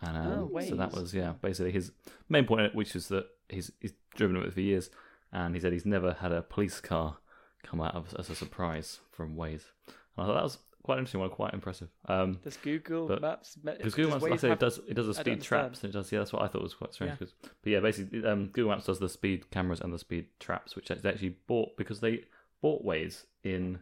[0.00, 1.92] And um, Oh, so that was yeah, basically his
[2.28, 4.90] main point, which is that he's he's driven it for years,
[5.32, 7.16] and he said he's never had a police car
[7.62, 9.64] come out of, as a surprise from Waze.
[9.86, 11.88] And I thought that was quite interesting, one quite impressive.
[12.06, 13.56] Um, Does Google Maps?
[13.56, 15.92] because Google Maps, like I say, it does it does the speed traps, and it
[15.92, 16.18] does yeah.
[16.20, 17.14] That's what I thought was quite strange.
[17.20, 17.26] Yeah.
[17.62, 20.88] but yeah, basically, um, Google Maps does the speed cameras and the speed traps, which
[20.88, 22.24] they actually bought because they
[22.60, 23.78] bought Waze in,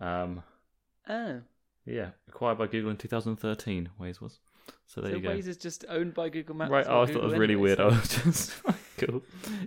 [0.00, 0.42] um,
[1.08, 1.40] Oh,
[1.86, 3.90] yeah, acquired by Google in 2013.
[4.00, 4.38] Waze was,
[4.86, 5.30] So there so you go.
[5.30, 6.70] Waze is just owned by Google Maps.
[6.70, 7.78] Right, oh, I thought that was really anyway, weird.
[7.78, 8.62] so- I was just
[8.98, 9.22] cool.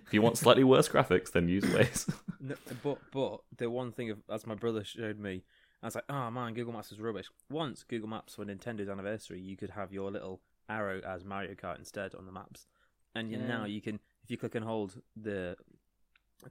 [0.05, 2.13] If you want slightly worse graphics, then use Waze.
[2.39, 2.53] No,
[2.83, 5.43] but but the one thing of as my brother showed me,
[5.81, 7.27] I was like, oh man, Google Maps is rubbish.
[7.49, 11.79] Once Google Maps for Nintendo's anniversary, you could have your little arrow as Mario Kart
[11.79, 12.67] instead on the maps,
[13.15, 15.55] and you, now you can if you click and hold the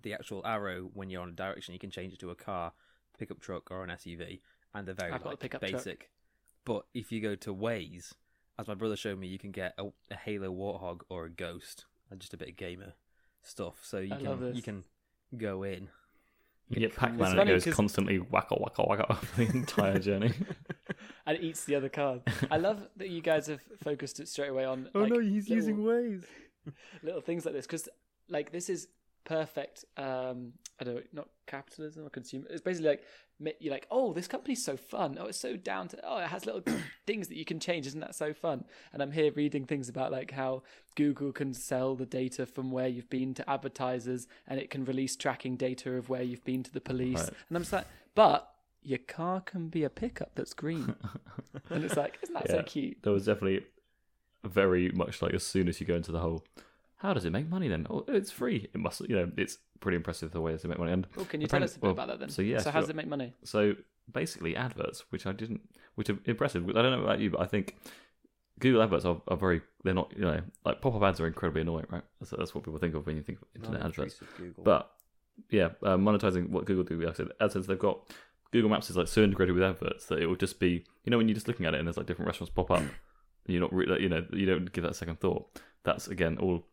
[0.02, 2.72] the actual arrow when you're on a direction, you can change it to a car,
[3.16, 4.40] pickup truck, or an SUV,
[4.74, 5.72] and they're very I've got a like, pickup truck.
[5.72, 6.10] basic.
[6.64, 8.14] But if you go to Waze,
[8.58, 11.86] as my brother showed me, you can get a, a Halo Warthog or a Ghost,
[12.10, 12.92] and just a bit of gamer
[13.42, 13.80] stuff.
[13.82, 14.84] So you I can you can
[15.36, 15.88] go in.
[16.70, 19.50] You get Pac Man and it funny goes 'cause- constantly wacka wacka wacka for the
[19.50, 20.32] entire journey.
[21.26, 22.22] and it eats the other cars.
[22.50, 24.88] I love that you guys have focused it straight away on.
[24.94, 26.24] Oh like, no, he's little- using Waze.
[27.02, 27.88] little things like this because
[28.30, 28.88] like this is
[29.26, 33.04] perfect um i don't know not capitalism or consumer it's basically like ma-
[33.60, 36.46] you're like oh this company's so fun oh it's so down to oh it has
[36.46, 36.62] little
[37.06, 40.12] things that you can change isn't that so fun and i'm here reading things about
[40.12, 40.62] like how
[40.94, 45.16] google can sell the data from where you've been to advertisers and it can release
[45.16, 47.28] tracking data of where you've been to the police Right.
[47.48, 48.50] and i'm just like but
[48.82, 50.94] your car can be a pickup that's green
[51.70, 53.64] and it's like isn't that so cute there was definitely
[54.44, 56.44] very much like as soon as you go into the whole,
[56.96, 57.86] how does it make money then?
[57.88, 58.68] Oh, it's free.
[58.74, 60.92] It must, you know, it's pretty impressive the way they make money.
[60.92, 62.70] And oh can you tell us a bit well, about that then So yeah, so
[62.70, 63.74] how does it make money So
[64.10, 65.62] basically, adverts, which I didn't,
[65.94, 66.68] which are impressive.
[66.68, 67.76] I don't know about you, but I think
[68.58, 69.62] Google adverts are, are very.
[69.82, 72.02] They're not, you know, like pop-up ads are incredibly annoying, right?
[72.20, 74.20] That's, that's what people think of when you think of internet adverts.
[74.36, 74.64] Google.
[74.64, 74.90] But
[75.50, 78.00] yeah, uh, monetizing what Google do, like I said, AdSense, they've got
[78.52, 81.18] Google Maps is like so integrated with adverts that it will just be, you know,
[81.18, 82.90] when you're just looking at it and there's like different restaurants pop up, and
[83.46, 85.60] you're not really, you know, you don't give that a second thought.
[85.84, 86.64] That's again all.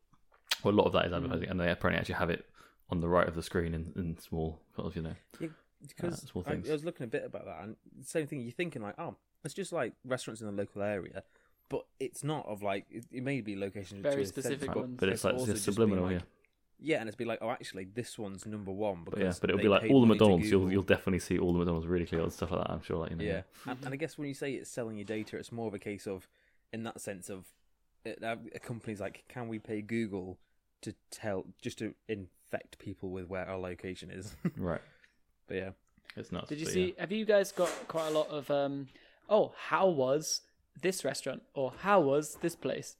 [0.64, 2.46] Well, a lot of that is advertising, and they apparently actually have it
[2.92, 5.16] on the right of the screen in, in small, sort of, you know.
[5.88, 6.70] because uh, small I, things.
[6.70, 8.42] I was looking a bit about that, and the same thing.
[8.42, 11.24] You're thinking like, oh, it's just like restaurants in the local area,
[11.70, 14.78] but it's not of like it, it may be locations Very to a specific Right,
[14.78, 14.98] ones.
[15.00, 16.18] but it's like it's just subliminal, being yeah.
[16.20, 16.28] like-
[16.84, 19.04] Yeah, and it's be like, oh, actually, this one's number one.
[19.06, 20.50] But yeah, but it'll be like all the money McDonald's.
[20.52, 22.72] You'll you'll definitely see all the McDonald's really clear and stuff like that.
[22.74, 23.24] I'm sure, like you know.
[23.24, 25.74] Yeah, and, and I guess when you say it's selling your data, it's more of
[25.74, 26.28] a case of,
[26.74, 27.46] in that sense of,
[28.04, 30.38] it, uh, a company's like, can we pay Google
[30.82, 31.94] to tell just to
[32.52, 34.36] infect people with where our location is?
[34.58, 34.82] right.
[35.48, 35.70] but yeah,
[36.16, 36.48] It's not.
[36.48, 36.86] Did you see?
[36.96, 37.02] yeah.
[37.02, 38.50] Have you guys got quite a lot of?
[38.52, 38.88] um
[39.30, 40.42] Oh, how was
[40.82, 42.98] this restaurant, or how was this place?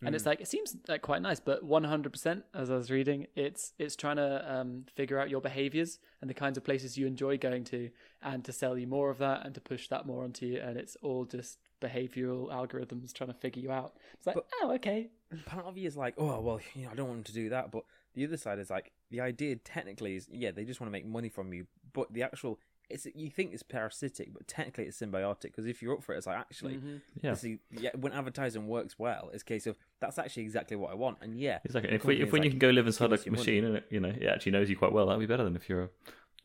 [0.00, 0.14] And Hmm.
[0.14, 3.26] it's like it seems like quite nice, but one hundred percent, as I was reading,
[3.34, 7.06] it's it's trying to um, figure out your behaviors and the kinds of places you
[7.06, 7.90] enjoy going to,
[8.22, 10.76] and to sell you more of that and to push that more onto you, and
[10.76, 13.94] it's all just behavioral algorithms trying to figure you out.
[14.14, 15.10] It's like, But- oh, okay,
[15.46, 17.48] part of you is like, oh well, you know, I don't want them to do
[17.50, 17.70] that.
[17.72, 17.82] But
[18.14, 21.06] the other side is like, the idea technically is, yeah, they just want to make
[21.06, 21.66] money from you.
[21.92, 22.58] But the actual,
[22.90, 25.42] it's you think it's parasitic, but technically it's symbiotic.
[25.42, 26.96] Because if you're up for it, it's like actually, Mm-hmm.
[27.22, 27.30] Yeah.
[27.30, 30.90] this is- yeah, when advertising works well, it's a case of that's actually exactly what
[30.90, 31.18] I want.
[31.22, 31.90] And yeah, Exactly.
[31.90, 33.64] the If, we, if is when you can go live inside a your money." machine
[33.64, 35.68] and it, you know it actually knows you quite well, that'd be better than if
[35.68, 35.84] you're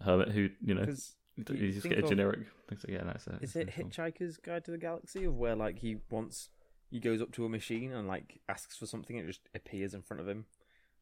[0.02, 0.86] a hermit who you know.
[0.86, 2.40] you you just get a generic.
[2.68, 3.86] Things like, yeah, no, it's a, Is it's it a cool.
[3.90, 6.50] Hitchhiker's Guide to the Galaxy of where like he wants
[6.90, 9.94] he goes up to a machine and like asks for something and it just appears
[9.94, 10.46] in front of him,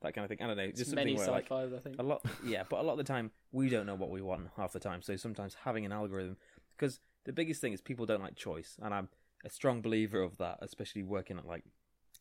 [0.06, 0.38] that kind of thing.
[0.42, 1.96] I don't know, just many where like I think.
[2.00, 4.48] a lot, yeah, but a lot of the time we don't know what we want
[4.56, 5.02] half the time.
[5.02, 6.38] So sometimes having an algorithm,
[6.78, 9.10] because the biggest thing is people don't like choice, and I'm
[9.44, 11.64] a strong believer of that, especially working at like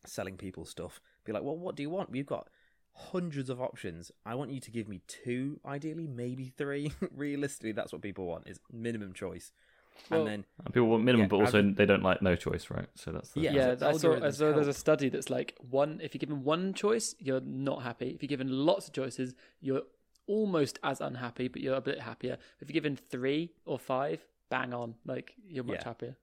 [0.05, 0.99] selling people stuff.
[1.23, 2.11] Be like, well, what do you want?
[2.11, 2.49] We've got
[2.93, 4.11] hundreds of options.
[4.25, 6.93] I want you to give me two, ideally, maybe three.
[7.15, 9.51] Realistically, that's what people want is minimum choice.
[10.09, 12.35] Well, and then And people want minimum, Yeah, but also adver- they don't like no
[12.35, 12.87] choice, right?
[12.95, 14.13] So that's the, Yeah, yeah, so I saw.
[14.13, 15.99] I algorithms saw there's a study that's like one.
[16.03, 18.09] If you're given one choice, you're not happy.
[18.09, 19.83] If you're given lots of choices, you're
[20.27, 22.37] almost as unhappy, but you're a bit happier.
[22.59, 25.83] If you're given three or five, bang on, like you're much Yeah.
[25.85, 26.15] happier.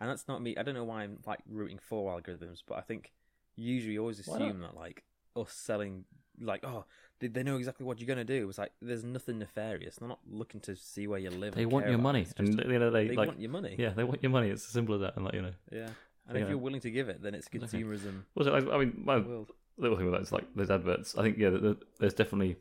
[0.00, 0.56] and that's not me.
[0.56, 3.12] I don't know why I'm like rooting for algorithms, but I think
[3.56, 5.02] usually you always assume that like
[5.34, 6.04] us selling,
[6.40, 6.84] like oh,
[7.20, 8.48] they, they know exactly what you're gonna do.
[8.48, 9.96] It's like there's nothing nefarious.
[9.96, 11.54] They're not looking to see where you live.
[11.54, 12.32] they want your money, it.
[12.38, 13.76] And you know they, they like want your money.
[13.78, 14.50] yeah, they want your money.
[14.50, 15.52] It's as simple as that, and like you know.
[15.70, 15.88] yeah.
[16.28, 16.42] And Yeah.
[16.44, 18.24] if you're willing to give it, then it's consumerism.
[18.36, 19.50] Also, I, I mean, my world.
[19.78, 21.16] little thing with that is like those adverts.
[21.16, 21.50] I think yeah,
[21.98, 22.56] there's definitely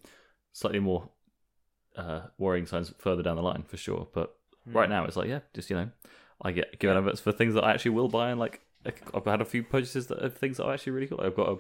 [0.54, 1.10] slightly more
[1.98, 4.08] uh, worrying signs further down the line for sure.
[4.14, 4.34] But
[4.66, 4.74] Hmm.
[4.76, 5.90] right now, it's like yeah, just you know,
[6.42, 8.62] I get given adverts for things that I actually will buy, and like
[9.14, 11.20] I've had a few purchases that of things that are actually really cool.
[11.22, 11.58] I've got a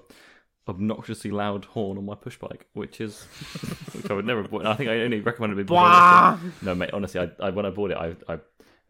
[0.70, 3.22] obnoxiously loud horn on my push bike, which is
[3.94, 4.42] which I would never.
[4.68, 5.68] I think I only recommended it.
[5.68, 6.64] before I lost it.
[6.64, 6.92] No, mate.
[6.94, 8.40] Honestly, I, I when I bought it, I, I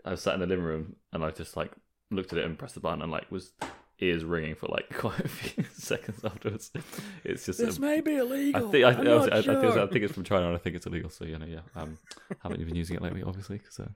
[0.06, 1.72] I was sat in the living room and I just like
[2.12, 3.52] looked at it and pressed the button and like was
[4.00, 6.72] ears ringing for like quite a few seconds afterwards.
[7.24, 8.72] It's just This um, may be I illegal.
[8.72, 10.56] think I, I'm I, not I, I, think it's, I think it's from China and
[10.56, 11.10] I think it's illegal.
[11.10, 11.98] So you know, yeah, um,
[12.42, 13.58] haven't even using it lately, obviously.
[13.58, 13.88] Because uh,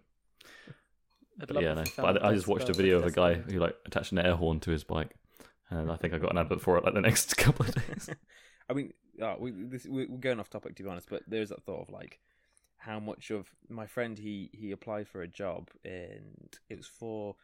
[1.38, 1.84] But yeah, no.
[1.98, 4.36] But I, I just watched a video of a guy who like attached an air
[4.36, 5.16] horn to his bike,
[5.72, 8.10] and I think I got an advert for it like the next couple of days.
[8.70, 11.64] I mean, uh, we, this, we're going off topic to be honest, but there's that
[11.64, 12.20] thought of like
[12.78, 17.36] how much of my friend he he applied for a job and it was for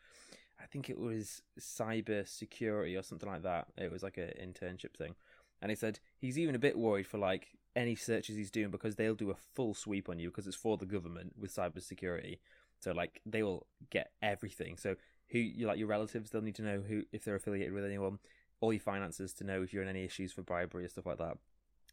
[0.60, 3.68] I think it was cyber security or something like that.
[3.78, 5.16] It was like an internship thing,
[5.62, 8.96] and he said he's even a bit worried for like any searches he's doing because
[8.96, 12.40] they'll do a full sweep on you because it's for the government with cyber security.
[12.80, 14.78] So like they will get everything.
[14.78, 14.96] So
[15.30, 18.20] who you like your relatives, they'll need to know who if they're affiliated with anyone
[18.60, 21.20] all your finances to know if you're in any issues for bribery or stuff like
[21.20, 21.38] that.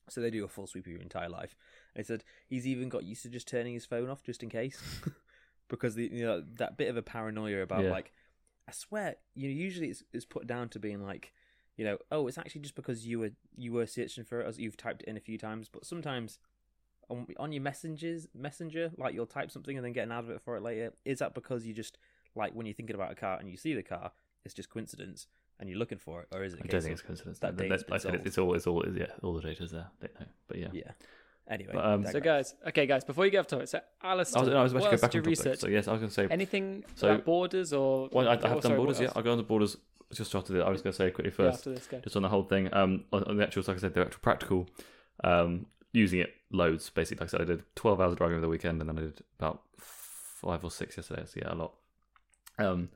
[0.09, 1.57] So they do a full sweep of your entire life.
[1.94, 4.51] And he said he's even got used to just turning his phone off just in
[4.51, 4.81] case,
[5.68, 7.90] because the you know that bit of a paranoia about Yeah.
[7.90, 8.12] like,
[8.68, 11.33] I swear, you know, usually it's, it's put down to being like,
[11.77, 14.59] you know, oh, it's actually just because you were you were searching for it as
[14.59, 16.38] you've typed it in a few times, but sometimes.
[17.11, 20.57] On, on your messengers messenger like you'll type something and then get an advert for
[20.57, 21.99] it later is that because you just
[22.35, 24.12] like when you're thinking about a car and you see the car
[24.44, 25.27] it's just coincidence
[25.61, 27.38] and you're looking for it or is it a I case don't think it's coincidence.
[27.40, 29.70] that That, data's that, I been said, it's all, it's all, yeah, all the data's
[29.70, 29.87] there.
[30.01, 30.68] Don't know, but yeah.
[30.73, 30.90] Yeah.
[31.49, 31.73] Anyway.
[31.75, 34.55] But, um, So guys, okay, guys, before you get off topic, so Alistair, I was,
[34.55, 35.27] I was about to go back did on topic.
[35.27, 35.59] research?
[35.61, 36.27] So yes, I was going to say.
[36.31, 38.09] Anything So- about borders or?
[38.12, 39.01] Well, I, I oh, have sorry, done what borders.
[39.01, 39.12] Yeah.
[39.14, 39.77] I'll go on the borders
[40.12, 40.64] just after the.
[40.64, 42.73] I was going to say quickly Yeah, first, after this, just on the whole thing.
[42.73, 44.68] Um, on, on the actual, like I said, the actual practical,
[45.23, 46.88] um, using it loads.
[46.90, 48.99] Basically, like I said, I did twelve hours of driving over the weekend, and then
[48.99, 51.25] I did about five or six yesterday.
[51.27, 51.75] So yeah, a lot.
[52.58, 52.90] Um,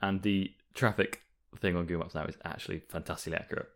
[0.00, 1.22] and the traffic
[1.58, 3.68] thing on Google Maps now is actually fantastically accurate.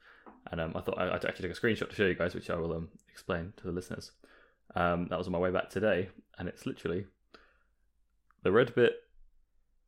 [0.50, 2.50] And um, I thought I, I'd actually take a screenshot to show you guys, which
[2.50, 4.12] I will um, explain to the listeners.
[4.74, 7.06] Um, that was on my way back today, and it's literally
[8.42, 8.92] the red bit,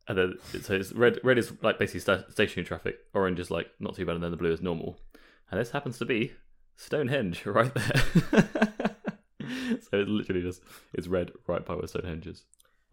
[0.08, 1.18] and then so it's red.
[1.24, 2.98] Red is like basically sta- stationary traffic.
[3.14, 4.98] Orange is like not too bad, and then the blue is normal.
[5.50, 6.32] And this happens to be
[6.76, 8.02] Stonehenge right there.
[9.80, 12.44] so it's literally just it's red right by where Stonehenge is.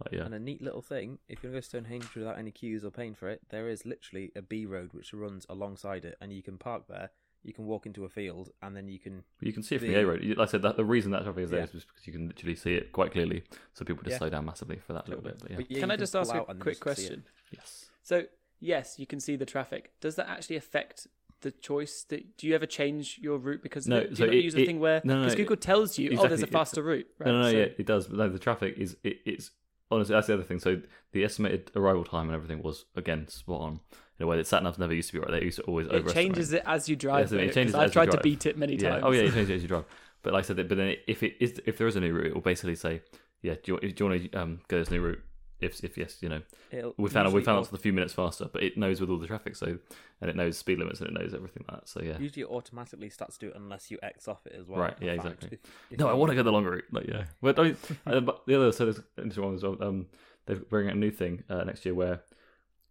[0.05, 2.51] Like, yeah, And a neat little thing, if you're going to go Stonehenge without any
[2.51, 6.17] queues or paying for it, there is literally a B road which runs alongside it,
[6.21, 7.09] and you can park there.
[7.43, 9.23] You can walk into a field, and then you can.
[9.41, 10.23] You can see it from the- the A road.
[10.23, 11.65] Like I said, that, the reason that traffic is there Yeah.
[11.65, 13.43] is because you can literally see it quite clearly.
[13.73, 14.17] So people just Yeah.
[14.19, 15.39] slow down massively for that little bit.
[15.39, 16.79] But yeah, But yeah, Can I just ask a quick just see it.
[16.79, 17.23] question?
[17.51, 17.89] yes.
[18.01, 18.27] So
[18.61, 19.91] yes, you can see the traffic.
[19.99, 21.07] Does that actually affect
[21.41, 22.05] the choice?
[22.05, 24.09] That do you ever change your route because No, of it?
[24.11, 25.57] do so you not it- use the it- thing where no, no, because no, Google
[25.57, 27.07] tells you, oh, there's a it's- faster route.
[27.19, 27.27] Right?
[27.27, 28.07] No, no, no, So- yeah, it does.
[28.07, 29.51] But no, the traffic is it, it's
[29.93, 30.59] honestly that's the other thing.
[30.59, 33.79] So the estimated arrival time and everything was again spot on
[34.19, 35.31] in a way that sat navs never used to be right.
[35.31, 37.29] They used to always It changes it as you drive.
[37.29, 38.91] so it changes I've tried to beat it many Yeah.
[38.91, 39.03] times.
[39.05, 39.85] Oh yeah, it changes as you drive.
[40.21, 42.27] But like I said, but then if it is if there is a new route,
[42.27, 43.01] it will basically say,
[43.41, 45.21] yeah, do you, do you want to um, go this new route?
[45.63, 48.49] If if yes, you know, It'll we found we found it's a few minutes faster,
[48.51, 49.77] but it knows with all the traffic, so
[50.21, 51.89] and it knows speed limits and it knows everything like that.
[51.89, 52.17] So yeah.
[52.17, 54.79] Usually, it automatically starts to do it unless you X off it as well.
[54.79, 55.33] Right, yeah, find.
[55.33, 55.59] exactly.
[55.63, 56.85] If- if No, I want to go the longer route.
[56.91, 57.25] Like, yeah.
[57.41, 57.75] But, I,
[58.07, 59.77] uh, but the other, so there's interesting one as well.
[59.81, 60.07] Um,
[60.45, 62.21] they're bringing out a new thing uh, next year where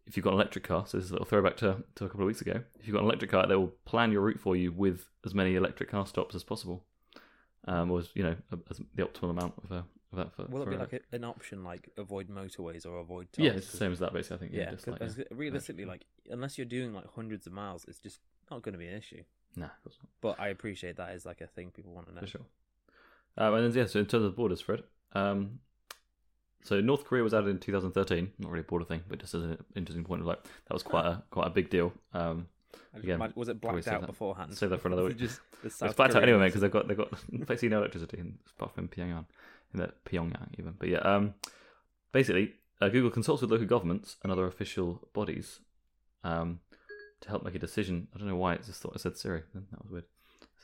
[0.07, 2.09] if you've got an electric car, so this is a little throwback to, to a
[2.09, 2.61] couple of weeks ago.
[2.81, 5.35] If you've got an electric car, they will plan your route for you with as
[5.35, 6.85] many electric car stops as possible.
[7.67, 8.35] Um, or as, you know,
[8.71, 9.85] as the optimal amount of, uh, of
[10.17, 10.45] that for.
[10.47, 11.03] Will it for be electric.
[11.03, 13.33] like a, an option, like avoid motorways or avoid?
[13.33, 13.47] Tolls?
[13.47, 14.37] Yeah, it's the same as that basically.
[14.37, 14.53] I think.
[14.53, 15.37] Yeah, Yeah, just 'cause like, yeah.
[15.37, 18.21] realistically, like unless you're doing like hundreds of miles, it's just
[18.51, 19.23] not going to be an issue.
[19.57, 20.09] Nah, of course not.
[20.21, 22.21] But I appreciate that is like a thing people want to know.
[22.23, 22.47] for sure.
[23.37, 24.83] Um, and then yeah, so in terms of borders, Fred.
[25.15, 25.61] Um,
[26.65, 28.33] so North Korea was added in 2013.
[28.39, 30.83] Not really a border thing, but just as an interesting point of like that was
[30.83, 31.93] quite a quite a big deal.
[32.15, 34.57] Um, I just Again, imagine- was it blacked save out that- beforehand?
[34.57, 35.17] save that for another week.
[35.19, 36.51] just the it's blacked out anyway, Koreans?
[36.53, 37.11] because they've got they've got
[37.47, 39.25] basically no electricity, in, apart from Pyongyang,
[40.05, 40.75] Pyongyang even.
[40.79, 41.35] But yeah, um,
[42.13, 45.61] basically, uh, Google consults with local governments and other official bodies
[46.25, 46.61] um,
[47.21, 48.09] to help make a decision.
[48.15, 49.43] I don't know why I just thought I said Siri.
[49.55, 50.05] That was weird.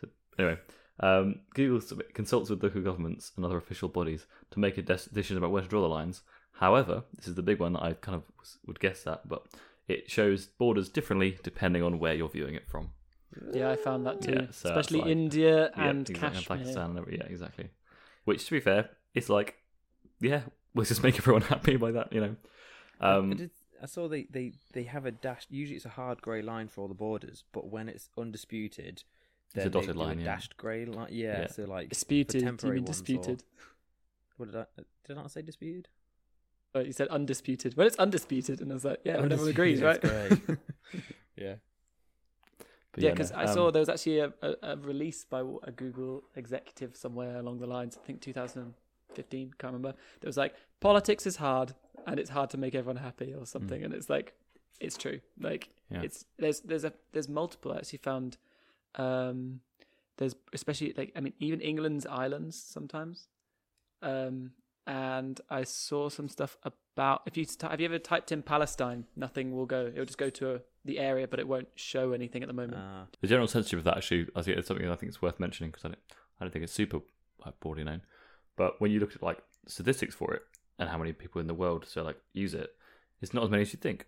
[0.01, 0.59] So, anyway,
[1.01, 1.81] um, Google
[2.15, 5.69] consults with local governments and other official bodies to make a decision about where to
[5.69, 6.23] draw the lines.
[6.53, 8.25] However, this is the big one that I kind of
[8.67, 9.47] would guess at, but
[9.87, 12.91] it shows borders differently depending on where you're viewing it from.
[13.53, 14.33] Yeah, I found that too.
[14.33, 16.59] Yeah, so Especially like- India Yeah, and exactly, Kashmir.
[16.59, 17.71] Pakistan and every, yeah, exactly.
[18.25, 19.57] Which, to be fair, it's like,
[20.21, 20.43] yeah,
[20.75, 22.37] let's just make everyone happy by that, you know.
[23.01, 25.47] I Um, did- I saw they, they, they have a dash.
[25.51, 29.05] Usually, it's a hard grey line for all the borders, but when it's undisputed,
[29.55, 30.27] It's a dotted line, a yeah.
[30.27, 31.11] dashed grey line.
[31.13, 31.47] Yeah, Yeah.
[31.47, 32.41] so like Disputed.
[32.41, 33.45] Do you mean ones or- disputed?
[34.37, 34.67] What did I
[35.05, 35.89] did I not say disputed?
[36.75, 37.77] Oh, you said undisputed.
[37.77, 40.05] Well, it's undisputed, and I was like, yeah, everyone agrees, right?
[40.05, 40.59] Undisputed,
[41.37, 41.55] yeah.
[42.93, 45.41] but Yeah, no, because I um, saw there was actually a, a, a release by
[45.63, 47.97] a Google executive somewhere along the lines.
[48.01, 48.21] I think
[49.15, 49.97] 2015, can't remember.
[50.21, 51.75] That was like politics is hard,
[52.07, 53.83] and it's hard to make everyone happy, or something.
[53.83, 54.35] And it's like,
[54.81, 55.21] it's true.
[55.41, 55.95] Like Hmm.
[55.95, 56.03] Yeah.
[56.03, 57.73] it's there's there's a there's multiple.
[57.73, 58.37] I actually found
[58.97, 59.61] um
[60.19, 63.29] there's especially like I mean even England's islands sometimes.
[64.03, 64.51] Um
[64.87, 69.53] and I saw some stuff about if you have you ever typed in Palestine, nothing
[69.55, 69.87] will go.
[69.87, 72.77] It'll just go to a, the area, but it won't show anything at the moment.
[72.77, 75.39] Uh, The general censorship of that actually, I think it's something I think it's worth
[75.41, 75.99] mentioning because I don't,
[76.41, 77.01] I don't think it's super
[77.45, 78.03] like, broadly known.
[78.59, 80.43] But when you look at like statistics for it
[80.79, 82.75] and how many people in the world so like use it,
[83.23, 84.07] it's not as many as you think.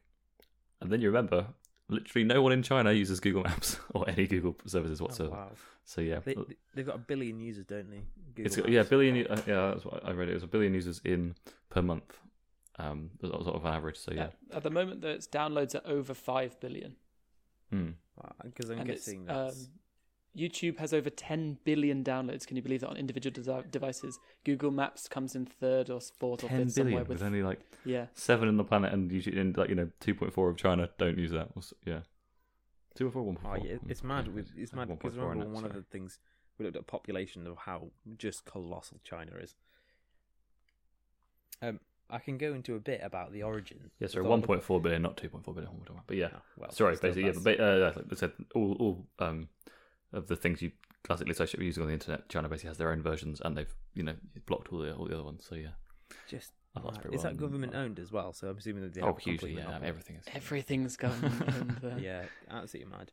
[0.80, 1.46] And then you remember,
[1.88, 5.34] literally no one in China uses Google Maps or any Google services oh, whatsoever.
[5.34, 5.50] wow.
[5.84, 6.36] So yeah, They,
[6.74, 8.02] they've got a billion users, don't they?
[8.34, 8.74] Google it's got, Maps.
[8.74, 9.26] yeah billion.
[9.26, 10.28] Uh, yeah, that's what I read.
[10.28, 11.34] It was a billion users in
[11.70, 12.18] per month.
[12.78, 13.98] Um, that was sort of an average.
[13.98, 16.96] So yeah, At, at the moment, though, its downloads are over five billion.
[17.70, 17.90] Hmm.
[18.44, 19.68] Because I'm and it's, guessing um, that's
[20.36, 22.46] YouTube has over 10 billion downloads.
[22.46, 24.18] Can you believe that on individual desi devices?
[24.44, 27.60] Google Maps comes in third or fourth or ten fifth somewhere with with only like
[27.84, 28.06] yeah.
[28.14, 30.88] seven on the planet, and usually in like you know two point four of China
[30.98, 31.48] don't use that.
[31.56, 32.00] Or s- Yeah,
[32.94, 33.70] two point four, one Oh point four.
[33.72, 34.32] yeah, it's mad.
[34.32, 36.18] With it's mad because remember in it, one of the things
[36.58, 39.54] we looked at population of how just colossal China is.
[41.62, 43.90] Um, I can go into a bit about the origin.
[43.98, 45.72] Yeah, sorry, one point four billion, not two point four billion.
[45.72, 46.06] what we're talking about.
[46.06, 49.48] But yeah, Oh, well, sorry, basically, yeah, but uh, like I said, all all um
[50.12, 50.72] of the things you
[51.04, 53.74] classically associate with using on the internet, China basically has their own versions, and they've
[53.94, 54.14] you know
[54.46, 55.44] blocked all the all the other ones.
[55.48, 55.70] So yeah,
[56.28, 57.14] just I thought that's mad.
[57.14, 58.32] is well that government owned as well?
[58.32, 59.88] So I'm assuming that they oh have a hugely, yeah, monopoly.
[59.88, 60.24] everything is.
[60.34, 61.42] Everything's government
[61.84, 63.12] owned yeah, absolutely mad.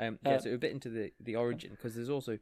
[0.00, 2.38] Um, yeah, Uh, so a bit into the the origin because there's also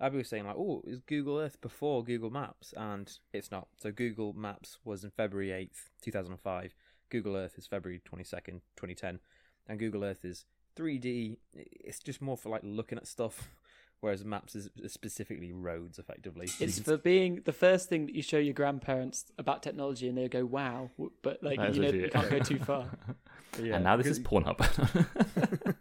[0.00, 2.72] Abby was saying like, oh, is Google Earth before Google Maps?
[2.76, 3.66] And it's not.
[3.78, 6.74] So Google Maps was in February eighth, two thousand and five.
[7.10, 9.18] Google Earth is February twenty second, twenty ten,
[9.66, 10.44] and Google Earth is
[10.78, 11.36] three D.
[11.54, 13.50] It's just more for like looking at stuff,
[14.00, 16.48] whereas Maps is specifically roads, effectively.
[16.60, 20.28] It's for being the first thing that you show your grandparents about technology, and they
[20.28, 20.90] go, "Wow!"
[21.22, 22.86] But like That is you know, you can't go too far.
[23.60, 25.74] Yeah, and now this is because- Pornhub.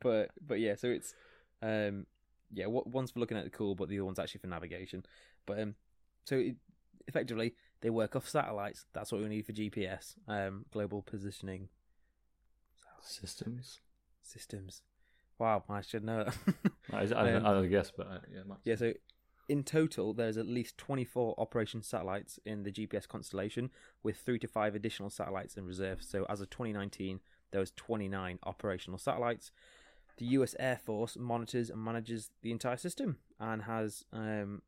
[0.00, 1.12] but but yeah, so it's
[1.60, 2.06] um
[2.52, 5.04] yeah, what one's for looking at the cool, but the other one's actually for navigation.
[5.44, 5.74] But um,
[6.24, 6.54] so it,
[7.08, 8.86] effectively they work off satellites.
[8.92, 11.68] That's what we need for GPS, um, global positioning
[13.02, 13.80] Systems.
[14.22, 14.82] systems.
[15.38, 16.24] Wow, I should know.
[16.90, 16.92] that.
[16.92, 18.60] I, I, Um, I, guess, but uh, yeah, Max.
[18.64, 18.92] yeah, so
[19.48, 23.70] in total, there's at least 24 operation satellites in the GPS constellation,
[24.02, 26.02] with three to five additional satellites in reserve.
[26.02, 27.20] So as of 2019,
[27.52, 29.52] there was 29 operational satellites.
[30.16, 30.56] The U.S.
[30.58, 34.62] Air Force monitors and manages the entire system and has um,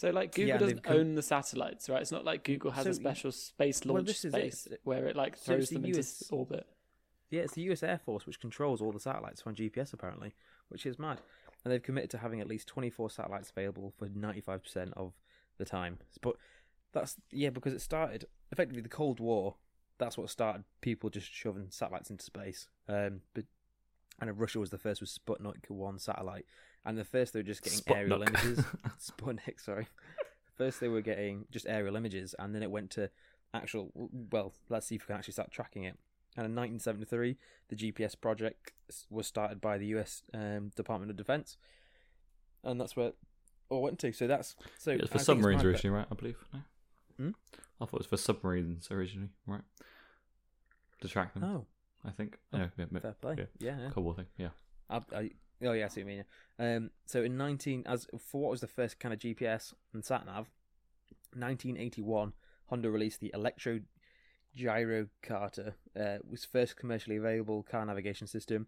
[0.00, 2.00] So like Google Yeah, doesn't com- own the satellites, right?
[2.00, 4.54] It's not like Google has So a special space launch this is it.
[4.54, 6.66] space where it like throws the them into US s- orbit.
[7.28, 10.34] Yeah, it's the US Air Force which controls all the satellites on GPS apparently,
[10.68, 11.20] which is mad.
[11.62, 15.12] And they've committed to having at least 24 satellites available for 95% of
[15.58, 15.98] the time.
[16.22, 16.36] But
[16.92, 19.56] that's yeah, because it started effectively the Cold War.
[19.98, 22.68] That's what started people just shoving satellites into space.
[22.88, 23.44] Um, but
[24.18, 26.46] and Russia was the first with Sputnik one satellite,
[26.84, 28.64] and the first they were just getting aerial images.
[29.00, 29.86] Sputnik, sorry.
[30.56, 33.10] First they were getting just aerial images, and then it went to
[33.54, 33.90] actual.
[34.32, 35.98] Well, let's see if we can actually start tracking it.
[36.36, 37.36] And in 1973,
[37.68, 38.72] the GPS project
[39.10, 40.22] was started by the U.S.
[40.32, 41.56] Um, Department of Defense,
[42.62, 43.16] and that's where it
[43.68, 44.12] all went to.
[44.12, 46.06] So that's so Yeah, it's for submarines originally, right?
[46.10, 46.36] I believe.
[46.52, 46.60] No?
[47.16, 47.30] Hmm?
[47.80, 49.62] I thought it was for submarines originally, right?
[51.00, 51.66] To track them, Oh,
[52.04, 52.38] I think.
[52.52, 53.36] Oh, yeah, yeah, fair play.
[53.58, 53.76] yeah.
[53.78, 54.48] Yeah, War thing, yeah.
[54.90, 55.30] I, I,
[55.62, 56.24] oh yeah, I see what you mean.
[56.58, 56.76] yeah.
[56.76, 60.26] Um, so in 19, as for what was the first kind of GPS and sat
[60.26, 60.50] nav,
[61.34, 62.32] 1981,
[62.66, 63.80] Honda released the Electro
[64.56, 65.74] Gyrocator.
[65.98, 68.66] Uh, was first commercially available car navigation system,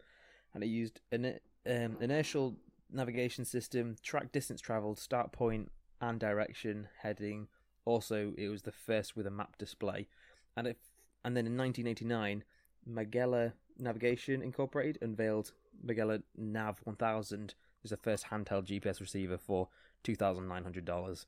[0.54, 2.56] and it used an um, inertial
[2.90, 7.48] navigation system, track distance traveled, start point and direction, heading.
[7.84, 10.08] Also, it was the first with a map display,
[10.56, 10.78] and it,
[11.24, 12.44] and then in 1989,
[12.86, 17.54] Magellan Navigation Incorporated unveiled Magellan Nav 1000
[17.84, 19.68] is the first handheld GPS receiver for
[20.04, 21.26] $2,900.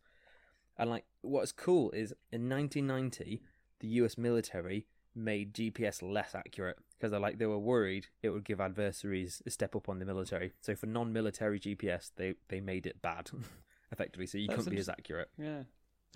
[0.76, 3.42] And like, what's cool is in 1990,
[3.80, 8.44] the US military made GPS less accurate because they like they were worried it would
[8.44, 10.52] give adversaries a step up on the military.
[10.61, 13.30] So for non-military GPS, they they made it bad,
[13.92, 14.26] effectively.
[14.26, 15.30] So you That's couldn't be as accurate.
[15.38, 15.62] Yeah.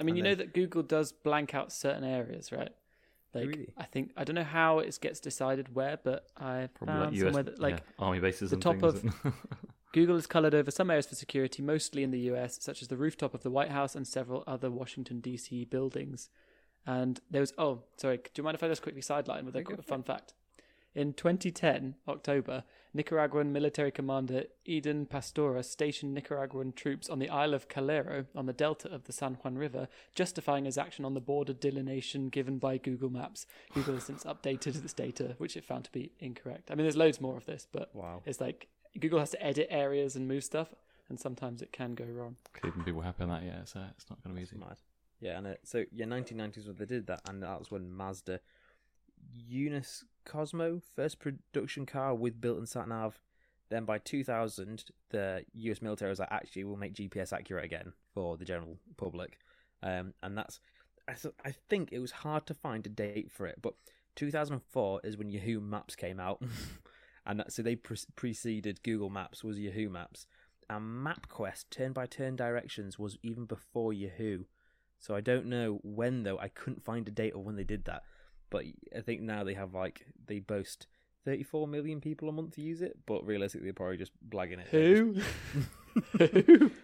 [0.00, 2.70] I mean, And you know that Google does blank out certain areas, right?
[3.34, 3.68] Like, Really?
[3.76, 7.12] I think I don't know how it gets decided where, but I Probably found like
[7.12, 9.04] US somewhere that like yeah, army bases the top things.
[9.92, 12.96] Google has coloured over some areas for security, mostly in the US, such as the
[12.96, 15.64] rooftop of the White House and several other Washington D.C.
[15.66, 16.28] buildings.
[16.86, 19.58] And there was oh, sorry, do you mind if I just quickly sideline with a
[19.58, 20.34] Yeah, go quick for fun fact?
[20.94, 22.64] In 2010, October,
[22.94, 28.52] Nicaraguan military commander Eden Pastora stationed Nicaraguan troops on the Isle of Calero on the
[28.52, 32.78] delta of the San Juan River, justifying his action on the border delineation given by
[32.78, 33.46] Google Maps.
[33.74, 36.70] Google has since updated this data, which it found to be incorrect.
[36.70, 38.22] I mean, there's loads more of this, but Wow.
[38.24, 38.68] it's like
[38.98, 40.74] Google has to edit areas and move stuff.
[41.10, 42.36] and sometimes it can go wrong.
[42.62, 44.56] Keeping people happy on that, yeah, it's, uh, it's not going to be easy.
[44.58, 44.76] mad.
[45.20, 48.40] Yeah, and uh, so yeah, 1990s when they did that, and that was when Mazda
[49.50, 53.20] Eunos Cosmo first production car with built-in sat nav.
[53.70, 55.82] Then by 2000, the U.S.
[55.82, 59.38] military was like, actually, we'll make GPS accurate again for the general public,
[59.82, 60.60] um, and that's.
[61.06, 63.74] I th- I think it was hard to find a date for it, but
[64.16, 66.42] 2004 is when Yahoo Maps came out,
[67.26, 70.26] and that, so they pre- preceded Google Maps was Yahoo Maps,
[70.68, 74.44] and MapQuest turn-by-turn directions was even before Yahoo.
[74.98, 76.38] So I don't know when though.
[76.38, 78.02] I couldn't find a date of when they did that.
[78.50, 78.64] But
[78.96, 80.86] I think now they have like they boast
[81.24, 84.68] 34 million people a month to use it, but realistically they're probably just blagging it.
[84.70, 85.16] Who?
[86.18, 86.70] Who?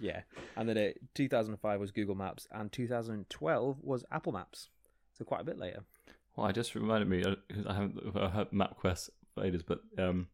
[0.00, 0.22] Yeah.
[0.56, 4.70] And then uh, 2005 was Google Maps and 2012 was Apple Maps.
[5.12, 5.84] So quite a bit later.
[6.36, 9.10] Well, I just reminded me because I haven't I heard MapQuest
[9.42, 10.28] ages, but um,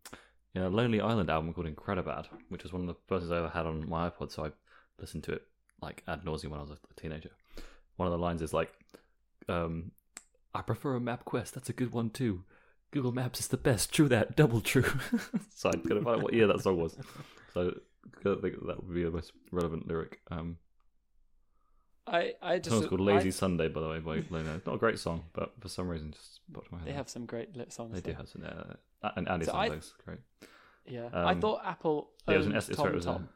[0.52, 3.38] you know, Lonely Island album called Incredibad, which was one of the first things I
[3.38, 4.50] ever had on my iPod, so I
[5.00, 5.42] listened to it
[5.82, 7.30] like ad nauseum when I was a teenager.
[7.96, 8.72] One of the lines is like,
[9.48, 9.90] um,
[10.54, 11.52] "I prefer a MapQuest.
[11.52, 12.44] That's a good one too.
[12.90, 13.92] Google Maps is the best.
[13.92, 14.36] True that.
[14.36, 14.84] Double true."
[15.54, 16.96] so I couldn't find out what year that song was.
[17.52, 17.74] So
[18.24, 20.20] I think that would be the most relevant lyric.
[20.30, 20.58] Um,
[22.06, 23.98] I I just song's called "Lazy I- Sunday," by the way.
[23.98, 24.60] By Leno.
[24.66, 26.86] Not a great song, but for some reason, just popped my head.
[26.88, 27.94] they have some great lit songs.
[27.94, 30.18] They do have some, uh, and Andy So I- Samberg's great.
[30.86, 33.28] Yeah, I Um, thought Apple yeah, it was an owned S- was a-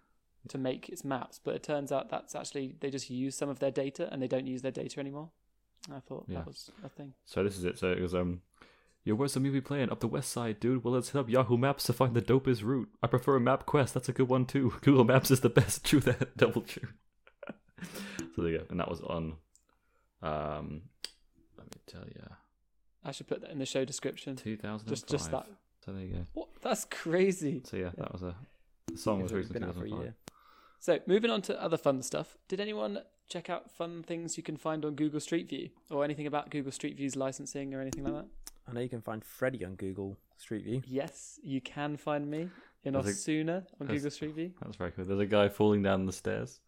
[0.49, 3.59] to make its maps, but it turns out that's actually they just use some of
[3.59, 5.31] their data and they don't use their data anymore.
[5.93, 6.39] I thought Yeah.
[6.39, 7.15] that was a thing.
[7.25, 7.79] So this is it.
[7.79, 8.43] So it was um,
[9.05, 9.91] yo, where's the movie playing?
[9.91, 10.85] Up the west side, dude.
[10.85, 12.89] Well, let's hit up Yahoo Maps to find the dopest route.
[13.03, 13.95] I prefer a Map Quest.
[13.95, 14.75] That's a good one too.
[14.83, 15.85] Google Maps is the best.
[15.87, 16.37] True that.
[16.37, 16.89] Double true.
[18.35, 18.65] so there you go.
[18.71, 19.37] And that was on.
[20.21, 20.83] Um,
[21.57, 22.23] let me tell you,
[23.05, 24.37] I should put that in the show description.
[24.37, 24.89] 2005.
[24.89, 25.47] Just just that.
[25.85, 26.25] So there you go.
[26.35, 26.49] What?
[26.61, 27.63] That's crazy.
[27.65, 28.35] So yeah, that was a.
[28.91, 30.15] The song was released been out for a year.
[30.81, 32.37] So moving on to other fun stuff.
[32.49, 32.99] Did anyone
[33.29, 36.73] check out fun things you can find on Google Street View or anything about Google
[36.73, 38.27] Street View's licensing or anything like that?
[38.69, 40.83] I know you can find Freddy on Google Street View.
[40.87, 42.49] Yes, you can find me
[42.85, 44.53] in There's a- Osuna on Google Street View.
[44.63, 45.05] That's very cool.
[45.05, 46.61] There's a guy falling down the stairs,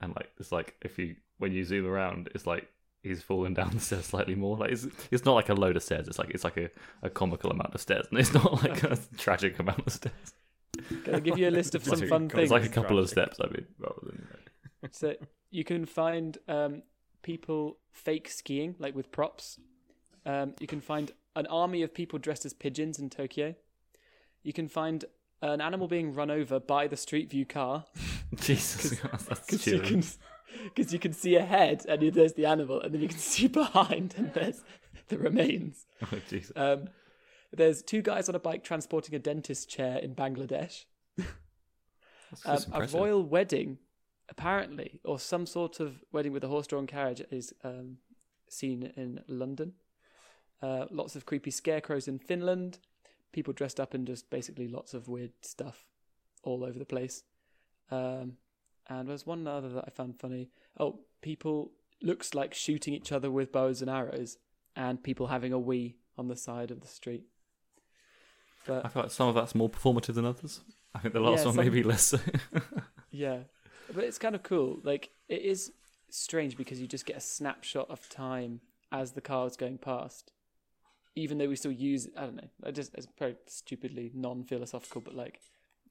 [0.00, 2.68] and like it's like if you when you zoom around, it's like
[3.02, 4.56] he's falling down the stairs slightly more.
[4.56, 6.08] Like it's it's not like a load of stairs.
[6.08, 6.70] It's like it's like a,
[7.02, 10.34] a comical amount of stairs, and it's not like a tragic amount of stairs.
[11.04, 12.44] Can I give you a list of some fun things?
[12.44, 13.38] It's like a couple of steps.
[13.40, 14.26] I mean, rather than
[14.90, 15.14] So
[15.52, 16.82] you can find um,
[17.22, 19.60] people fake skiing, like with props.
[20.26, 23.54] Um, you can find an army of people dressed as pigeons in Tokyo.
[24.42, 25.04] You can find
[25.42, 27.84] an animal being run over by the Street View car
[28.36, 28.98] Jesus,
[29.28, 30.02] that's because you can
[30.74, 34.14] because you can see ahead and there's the animal, and then you can see behind
[34.16, 34.62] and there's
[35.08, 35.86] the remains.
[36.02, 36.52] Oh, Jesus.
[36.56, 36.88] Um,
[37.52, 40.84] there's two guys on a bike transporting a dentist chair in Bangladesh.
[42.46, 43.78] That's Um, a royal wedding,
[44.32, 47.98] apparently, or some sort of wedding with a horse-drawn carriage is um,
[48.48, 49.74] seen in London.
[50.62, 52.78] Uh, lots of creepy scarecrows in Finland.
[53.32, 55.84] People dressed up in just basically lots of weird stuff
[56.44, 57.22] all over the place.
[57.90, 58.38] Um,
[58.88, 60.50] and there's one other that I found funny.
[60.80, 64.38] Oh, people looks like shooting each other with bows and arrows,
[64.74, 67.24] and people having a wee on the side of the street.
[68.66, 70.60] But I feel like some of that's more performative than others.
[70.94, 72.14] I think the last Yeah, one some- may be less.
[73.14, 73.40] Yeah,
[73.94, 74.80] but it's kind of cool.
[74.82, 75.72] Like it is
[76.10, 80.32] strange because you just get a snapshot of time as the car is going past,
[81.14, 82.08] even though we still use.
[82.16, 82.48] I don't know.
[82.64, 85.40] I just it's very stupidly non-philosophical, but like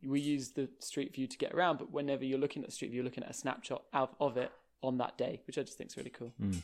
[0.04, 1.78] we use the street view to get around.
[1.78, 4.38] But whenever you're looking at the street view, you're looking at a snapshot out of
[4.38, 4.52] it
[4.84, 6.34] on that day, which I just think is really cool.
[6.42, 6.62] Mm.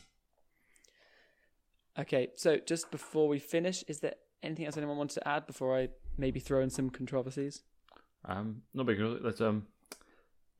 [1.98, 5.76] Okay, so just before we finish, is there anything else anyone wants to add before
[5.76, 7.62] I maybe throw in some controversies?
[8.24, 9.00] Um, not big.
[9.00, 9.66] Let's um,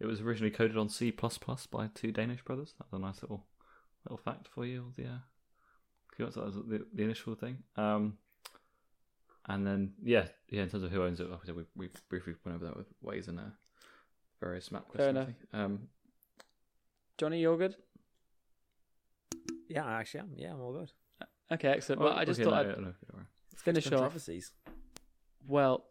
[0.00, 2.74] it was originally coded on C by two Danish brothers.
[2.78, 3.46] That's a nice little
[4.04, 4.92] little fact for you.
[4.96, 5.18] The uh,
[6.18, 7.58] that was the, the initial thing.
[7.76, 8.18] Um,
[9.46, 10.62] and then yeah, yeah.
[10.62, 12.76] In terms of who owns it, like I said, we we briefly went over that
[12.76, 13.42] with Waze and uh,
[14.40, 15.28] various map Fair enough.
[15.52, 15.88] Um,
[17.16, 17.76] Johnny, you're good.
[19.68, 20.30] Yeah, I actually am.
[20.36, 20.92] Yeah, I'm all good.
[21.50, 22.02] Okay, excellent.
[22.02, 23.26] Well, I just okay, thought no, I'd no, no, don't worry.
[23.56, 24.14] finish off.
[25.46, 25.86] Well,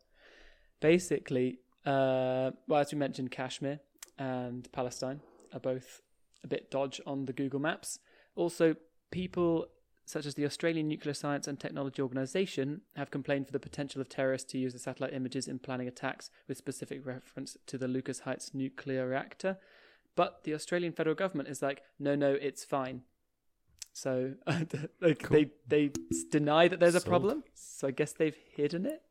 [0.80, 3.80] basically, uh, well, as we mentioned, Kashmir
[4.18, 5.22] and Palestine
[5.54, 6.02] are both
[6.44, 8.00] a bit dodge on the Google Maps.
[8.36, 8.76] Also,
[9.12, 9.68] people
[10.06, 14.08] such as the Australian Nuclear Science and Technology Organization have complained for the potential of
[14.08, 18.20] terrorists to use the satellite images in planning attacks with specific reference to the Lucas
[18.22, 19.58] Heights nuclear reactor.
[20.16, 23.02] But the Australian federal government is like, no, no, it's fine.
[23.92, 24.36] So
[25.02, 25.38] like Cool.
[25.38, 25.92] they they
[26.32, 27.44] deny that there's a problem.
[27.54, 29.02] So I guess they've hidden it.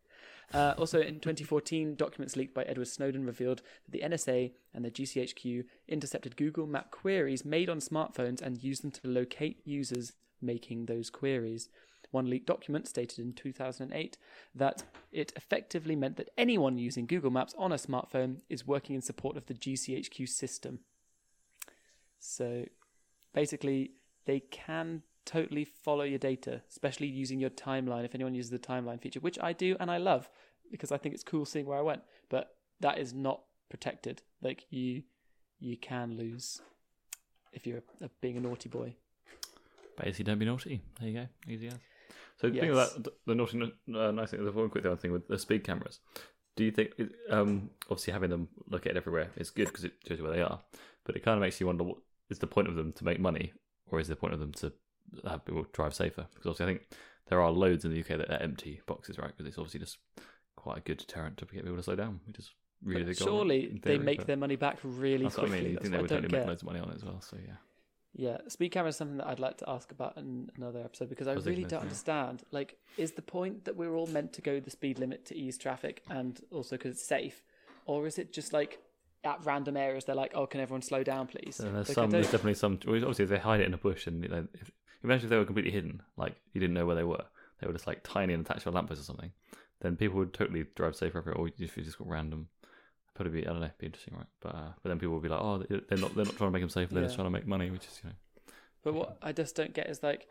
[0.55, 4.90] Uh, also, in 2014, documents leaked by Edward Snowden revealed that the NSA and the
[4.90, 10.86] GCHQ intercepted Google Map queries made on smartphones and used them to locate users making
[10.86, 11.68] those queries.
[12.12, 14.16] One leaked document stated in 2008
[14.55, 19.03] that it effectively meant that anyone using Google Maps on a smartphone is working in
[19.03, 20.80] support of the GCHQ system.
[22.18, 22.66] So
[23.34, 23.92] basically,
[24.24, 28.05] they can totally follow your data, especially using your timeline.
[28.05, 30.31] If anyone uses the timeline feature, which I do and I love
[30.70, 34.22] because I think it's cool seeing where I went, but that is not protected.
[34.43, 35.03] Like you,
[35.59, 36.61] you can lose
[37.53, 38.95] if you're a, being a naughty boy.
[40.03, 40.81] Basically, don't be naughty.
[41.01, 41.27] There you go.
[41.49, 41.74] Easy as.
[42.39, 42.93] So the thing Yes.
[42.95, 44.45] about the naughty, uh, nice thing.
[44.45, 46.01] The one quick other thing with the speed cameras.
[46.55, 46.93] Do you think,
[47.31, 50.33] um, obviously having them look at it everywhere is good because it shows you where
[50.35, 50.61] they are,
[51.05, 51.99] but it kind of makes you wonder: what
[52.31, 53.53] is the point of them to make money,
[53.87, 54.72] or is the point of them to
[55.25, 56.27] Uh, have people drive safer?
[56.35, 56.89] Because obviously, I think
[57.29, 59.29] there are loads in the UK that are empty boxes, right?
[59.29, 59.99] Because it's obviously just
[60.57, 62.51] quite a good deterrent to get people to slow down, which is
[62.83, 63.39] really But the goal.
[63.39, 65.61] surely in they make their money back really what I quickly.
[65.63, 65.71] mean.
[65.73, 67.21] You think they would totally make loads of money on it as well?
[67.21, 67.55] So yeah.
[68.19, 71.29] Yeah, speed camera is something that I'd like to ask about in another episode because
[71.29, 72.45] I really don't understand.
[72.51, 75.59] Like, is the point that we're all meant to go the speed limit to ease
[75.59, 77.43] traffic and also because it's safe,
[77.85, 78.79] or is it just like
[79.23, 81.61] at random areas they're like, oh, can everyone slow down, please?
[81.61, 82.11] And there's Like, some.
[82.11, 82.79] There's definitely some.
[82.87, 84.71] Obviously, if they hide it in a bush, and you know, if,
[85.03, 87.24] imagine if they were completely hidden, like you didn't know where they were,
[87.61, 89.32] they were just like tiny and attached to a lamppost or something.
[89.80, 91.40] Then people would totally drive safer everywhere.
[91.40, 92.49] Or if you just got random,
[93.14, 94.26] probably be I don't know, be interesting, right?
[94.40, 96.53] But uh, but then people would be like, oh, they're not they're not trying to
[96.53, 96.94] make them safer.
[96.94, 98.16] They're just trying to make money, which is you know.
[98.82, 100.28] But what I just don't get is like,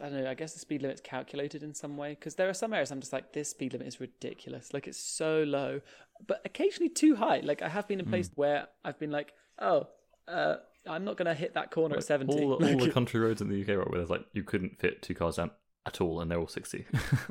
[0.00, 0.30] I don't know.
[0.30, 3.00] I guess the speed limit's calculated in some way because there are some areas I'm
[3.00, 4.72] just like, this speed limit is ridiculous.
[4.72, 5.80] Like it's so low,
[6.26, 7.40] but occasionally too high.
[7.40, 8.10] Like I have been in Hmm.
[8.10, 9.88] places where I've been like, oh,
[10.26, 10.56] uh,
[10.86, 12.42] I'm not gonna hit that corner at Like, seventy.
[12.42, 14.78] All, the- all the country roads in the UK, right, where there's like you couldn't
[14.80, 15.50] fit two cars down
[15.86, 16.86] at all, and they're all sixty.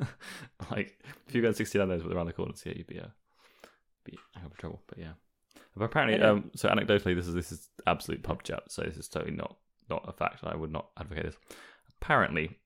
[0.72, 3.08] like if you go sixty down those around the corners, yeah, you'd be uh,
[4.04, 4.82] be having trouble.
[4.88, 5.14] But yeah,
[5.76, 8.64] but apparently, um, so anecdotally, this is this is absolute pub chat.
[8.70, 9.58] So this is totally not
[9.90, 10.40] not a fact.
[10.44, 11.38] I would not advocate this.
[12.02, 12.58] Apparently,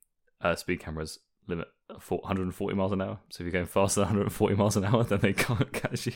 [0.41, 1.67] uh, speed cameras limit
[2.09, 3.19] 140 miles an hour.
[3.29, 6.13] So if you're going faster than 140 miles an hour, then they can't catch you.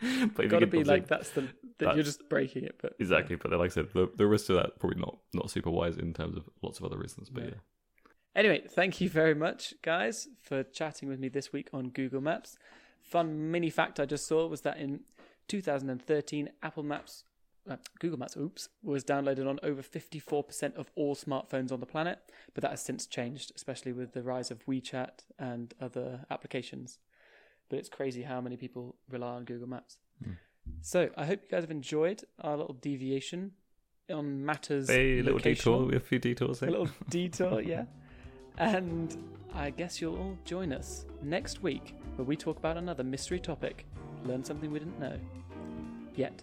[0.34, 2.76] but if you got to be like that's the that that- you're just breaking it.
[2.80, 5.50] But Exactly, but then, like I said, the, the risk to that probably not not
[5.50, 7.30] super wise in terms of lots of other reasons.
[7.30, 7.48] But No.
[7.50, 7.54] yeah,
[8.36, 12.56] Anyway, thank you very much, guys, for chatting with me this week on Google Maps.
[13.02, 15.00] Fun mini fact I just saw was that in
[15.48, 17.24] 2013, Apple Maps,
[17.68, 22.20] uh, Google Maps, oops, was downloaded on over 54% of all smartphones on the planet,
[22.54, 26.98] but that has since changed, especially with the rise of WeChat and other applications.
[27.70, 29.96] But it's crazy how many people rely on Google Maps.
[30.22, 30.32] Hmm.
[30.82, 33.52] So I hope you guys have enjoyed our little deviation
[34.12, 34.90] on matters.
[34.90, 36.68] a little detour, a few detours Here.
[36.68, 37.84] a little detour, yeah.
[38.58, 39.16] And
[39.54, 43.86] I guess you'll all join us next week where we talk about another mystery topic,
[44.24, 45.18] learn something we didn't know
[46.16, 46.42] yet.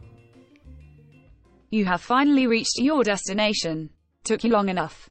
[1.70, 3.90] You have finally reached your destination.
[4.24, 5.10] Took you long enough.